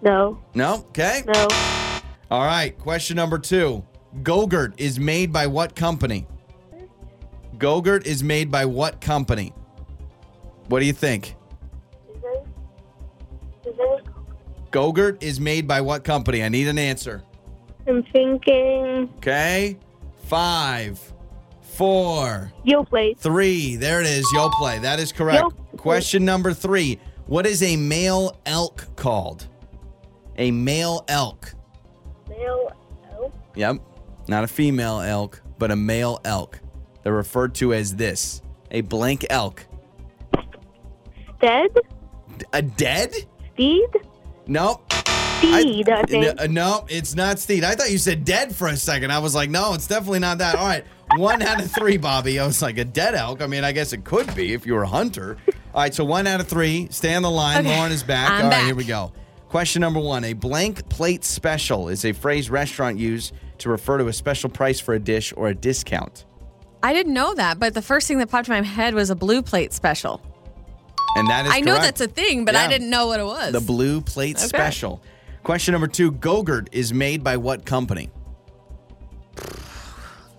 [0.00, 0.42] No.
[0.54, 0.76] No?
[0.88, 1.24] Okay.
[1.26, 1.46] No.
[2.30, 2.76] All right.
[2.78, 3.84] Question number two
[4.22, 6.26] Gogurt is made by what company?
[7.58, 9.52] Gogurt is made by what company?
[10.68, 11.36] What do you think?
[12.14, 12.32] Is there,
[13.66, 13.98] is there,
[14.70, 16.42] Gogurt is made by what company?
[16.42, 17.22] I need an answer.
[17.86, 19.76] I'm thinking Okay.
[20.26, 20.98] Five,
[21.60, 23.18] four, Yoplait.
[23.18, 23.76] three.
[23.76, 24.26] There it is.
[24.32, 24.78] Yo play.
[24.78, 25.42] That is correct.
[25.42, 25.50] Yo.
[25.76, 26.98] Question number three.
[27.26, 29.46] What is a male elk called?
[30.38, 31.54] A male elk.
[32.28, 32.72] Male
[33.12, 33.32] elf.
[33.54, 33.76] Yep.
[34.28, 36.58] Not a female elk, but a male elk.
[37.02, 39.66] They're referred to as this a blank elk.
[41.40, 41.68] Dead.
[42.54, 43.14] A dead?
[43.52, 43.88] Steed.
[44.46, 44.90] Nope.
[45.38, 45.88] Steed.
[45.88, 46.36] I, think.
[46.38, 47.64] No, no, it's not Steed.
[47.64, 49.10] I thought you said dead for a second.
[49.12, 50.54] I was like, no, it's definitely not that.
[50.56, 50.84] All right.
[51.16, 52.38] One out of three, Bobby.
[52.38, 53.42] I was like, a dead elk?
[53.42, 55.36] I mean, I guess it could be if you were a hunter.
[55.74, 56.88] All right, so one out of three.
[56.90, 57.58] Stay on the line.
[57.66, 57.76] Okay.
[57.76, 58.30] Lauren is back.
[58.30, 58.64] I'm All right, back.
[58.66, 59.12] here we go.
[59.48, 64.08] Question number one A blank plate special is a phrase restaurant use to refer to
[64.08, 66.24] a special price for a dish or a discount.
[66.82, 69.14] I didn't know that, but the first thing that popped in my head was a
[69.14, 70.20] blue plate special.
[71.16, 73.52] And that is I know that's a thing, but I didn't know what it was.
[73.52, 74.46] The blue plate Okay.
[74.46, 75.00] special.
[75.44, 78.10] Question number two Gogurt is made by what company?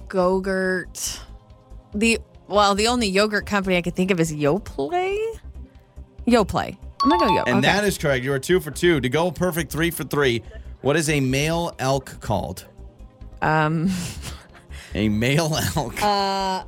[0.07, 1.19] Gogurt.
[1.93, 5.39] The well, the only yogurt company I could think of is Yoplait.
[6.27, 6.77] Yoplait.
[7.03, 7.43] I'm gonna go Yo.
[7.45, 7.61] And okay.
[7.61, 8.23] that is correct.
[8.23, 8.99] You are two for two.
[8.99, 10.41] To go perfect three for three,
[10.81, 12.65] what is a male elk called?
[13.43, 13.91] um
[14.95, 16.01] A male elk.
[16.01, 16.63] Uh,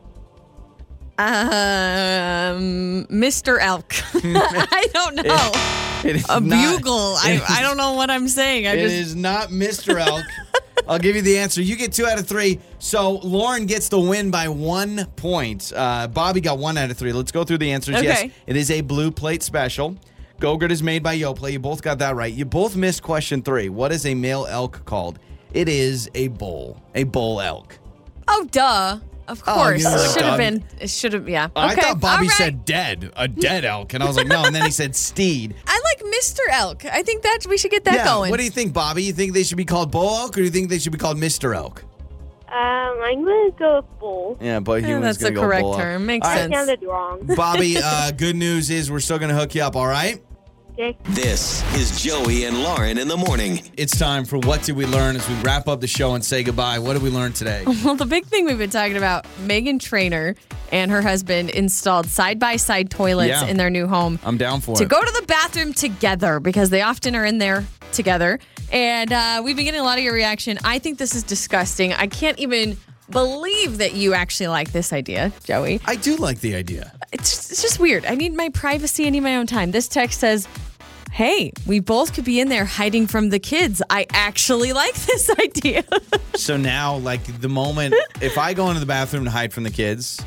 [1.18, 3.58] um Mr.
[3.60, 3.94] Elk.
[4.14, 5.87] I don't know.
[6.06, 7.16] It is a not- bugle.
[7.18, 8.68] I, is- I don't know what I'm saying.
[8.68, 10.00] I It just is not Mr.
[10.00, 10.24] Elk.
[10.88, 11.62] I'll give you the answer.
[11.62, 12.60] You get two out of three.
[12.80, 15.74] So Lauren gets the win by one point.
[15.76, 17.12] Uh, Bobby got one out of three.
[17.12, 18.02] Let's go through the answers.
[18.02, 18.32] Yes, Okay.
[18.46, 19.98] it is a blue plate special.
[20.40, 21.52] Gogurt is made by Yoplait.
[21.54, 22.32] You both got that right.
[22.32, 23.68] You both missed question three.
[23.70, 25.20] What is a male elk called?
[25.54, 26.82] It is a bull.
[26.96, 27.78] A bull elk.
[28.28, 29.00] Oh duh.
[29.28, 29.84] Of Oh, course.
[29.84, 31.50] it should have been it should have yeah.
[31.54, 32.38] I thought Bobby right.
[32.38, 34.46] said dead, a dead elk, and I was like, no.
[34.46, 35.54] And then he said steed.
[35.68, 35.87] I like
[36.18, 36.40] Mr.
[36.52, 36.86] Elk.
[36.86, 38.06] I think that we should get that yeah.
[38.06, 38.30] going.
[38.32, 39.04] What do you think, Bobby?
[39.04, 40.98] You think they should be called bull elk, or do you think they should be
[40.98, 41.84] called Mister Elk?
[42.48, 42.54] Um,
[43.04, 44.38] I'm gonna go with bull.
[44.42, 45.82] Yeah, but he Yeah, was that's gonna the go correct bull elk.
[45.82, 46.06] term.
[46.06, 46.56] Makes All right, I sense.
[46.56, 47.26] sounded wrong.
[47.36, 50.24] Bobby, uh, good news is we're still going to hook you up, all right?
[50.80, 50.96] Okay.
[51.06, 53.64] This is Joey and Lauren in the morning.
[53.78, 56.44] It's time for What Did We Learn as we wrap up the show and say
[56.44, 56.78] goodbye.
[56.78, 57.64] What did we learn today?
[57.84, 60.36] Well, the big thing we've been talking about, Meghan Trainor
[60.72, 63.48] and her husband installed side by side toilets Yeah.
[63.48, 64.86] in their new home I'm down for to it.
[64.86, 68.38] To go to the bathroom together because they often are in there together.
[68.72, 70.60] And uh, we've been getting a lot of your reaction.
[70.64, 71.94] I think this is disgusting.
[71.94, 72.78] I can't even
[73.10, 75.80] believe that you actually like this idea, Joey.
[75.86, 76.92] I do like the idea.
[77.12, 78.06] It's just, it's just weird.
[78.06, 79.06] I need my privacy.
[79.08, 79.72] I need my own time.
[79.72, 80.48] This text says,
[81.12, 83.82] Hey, we both could be in there hiding from the kids.
[83.90, 85.84] I actually like this idea.
[86.36, 89.72] So now, like, the moment if I go into the bathroom to hide from the
[89.72, 90.24] kids,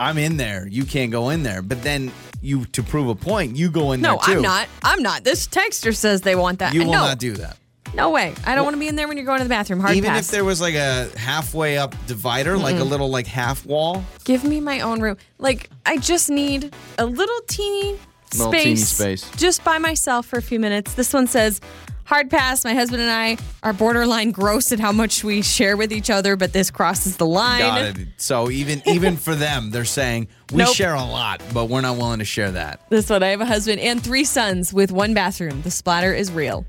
[0.00, 0.66] I'm in there.
[0.68, 1.62] You can't go in there.
[1.62, 2.12] But then
[2.42, 4.38] you, to prove a point, you go in no, there too.
[4.38, 4.68] I'm not.
[4.82, 5.24] I'm not.
[5.24, 6.74] This texter says they want that.
[6.74, 7.56] You will no, not do that.
[7.94, 8.34] No way.
[8.46, 9.80] I don't want to be in there when you're going to the bathroom.
[9.80, 10.26] Hard Even pass.
[10.26, 14.04] if there was like a halfway up divider, like a little like half wall.
[14.24, 15.16] Give me my own room.
[15.38, 17.98] Like, I just need a little teeny
[18.34, 18.76] Little space, teeny
[19.16, 19.30] space.
[19.36, 20.94] just by myself for a few minutes.
[20.94, 21.60] This one says,
[22.04, 22.64] Hard pass.
[22.64, 26.36] My husband and I are borderline gross at how much we share with each other,
[26.36, 27.60] but this crosses the line.
[27.60, 28.08] Got it.
[28.16, 30.74] So even even for them, they're saying we Nope.
[30.74, 32.80] share a lot, but we're not willing to share that.
[32.88, 35.60] This one, I have a husband and three sons with one bathroom.
[35.60, 36.64] The splatter is real.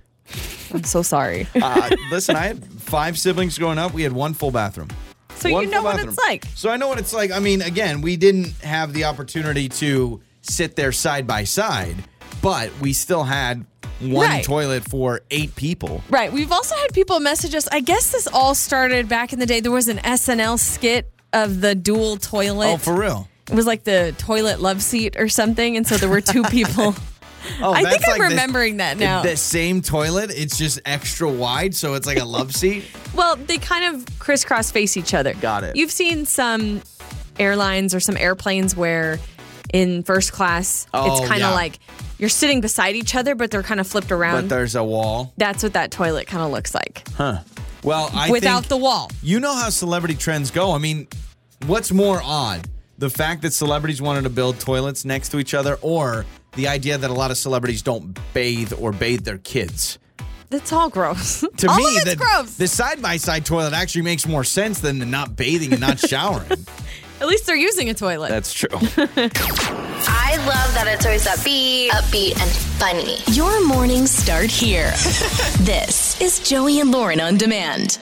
[0.74, 1.48] I'm so sorry.
[1.62, 3.94] Uh, listen, I had five siblings growing up.
[3.94, 4.90] We had one full bathroom.
[5.36, 6.10] So One you know what bathroom.
[6.10, 6.46] it's like.
[6.56, 7.32] So I know what it's like.
[7.32, 11.96] I mean, again, we didn't have the opportunity to sit there side by side,
[12.42, 13.66] but we still had
[14.02, 14.44] one Right.
[14.44, 16.04] toilet for eight people.
[16.10, 16.32] Right.
[16.32, 17.68] We've also had people message us.
[17.72, 19.60] I guess this all started back in the day.
[19.62, 22.74] There was an SNL skit of the dual toilet.
[22.74, 23.28] Oh, for real?
[23.50, 25.78] It was like the toilet love seat or something.
[25.78, 26.96] And so there were two people.
[27.62, 29.22] Oh, I think that's I'm like the- remembering that now.
[29.24, 32.86] The same toilet, it's just extra wide, so it's like a love seat.
[33.16, 35.34] well, they kind of crisscross face each other.
[35.36, 35.76] Got it.
[35.76, 36.82] You've seen some
[37.40, 39.20] airlines or some airplanes where
[39.74, 41.50] in first class, Oh, it's kind yeah.
[41.50, 41.80] of like
[42.18, 44.44] you're sitting beside each other, but they're kind of flipped around.
[44.44, 45.34] But there's a wall.
[45.38, 47.40] That's what that toilet kind of looks like Huh.
[47.84, 49.10] Well, I without the wall.
[49.24, 50.74] You know how celebrity trends go.
[50.74, 51.08] I mean,
[51.66, 52.68] what's more odd?
[52.98, 56.98] The fact that celebrities wanted to build toilets next to each other or the idea
[56.98, 60.00] that a lot of celebrities don't bathe or bathe their kids?
[60.52, 61.44] It's all gross.
[61.58, 62.56] To all me, of it's the, gross.
[62.56, 66.00] the side by side toilet actually makes more sense than the not bathing and not
[66.10, 66.66] showering.
[67.22, 68.30] At least they're using a toilet.
[68.30, 68.70] That's true.
[68.72, 73.18] I love that it's always upbeat, upbeat, and funny.
[73.36, 74.92] Your mornings start here.
[75.60, 78.00] this is Joey and Lauren on demand.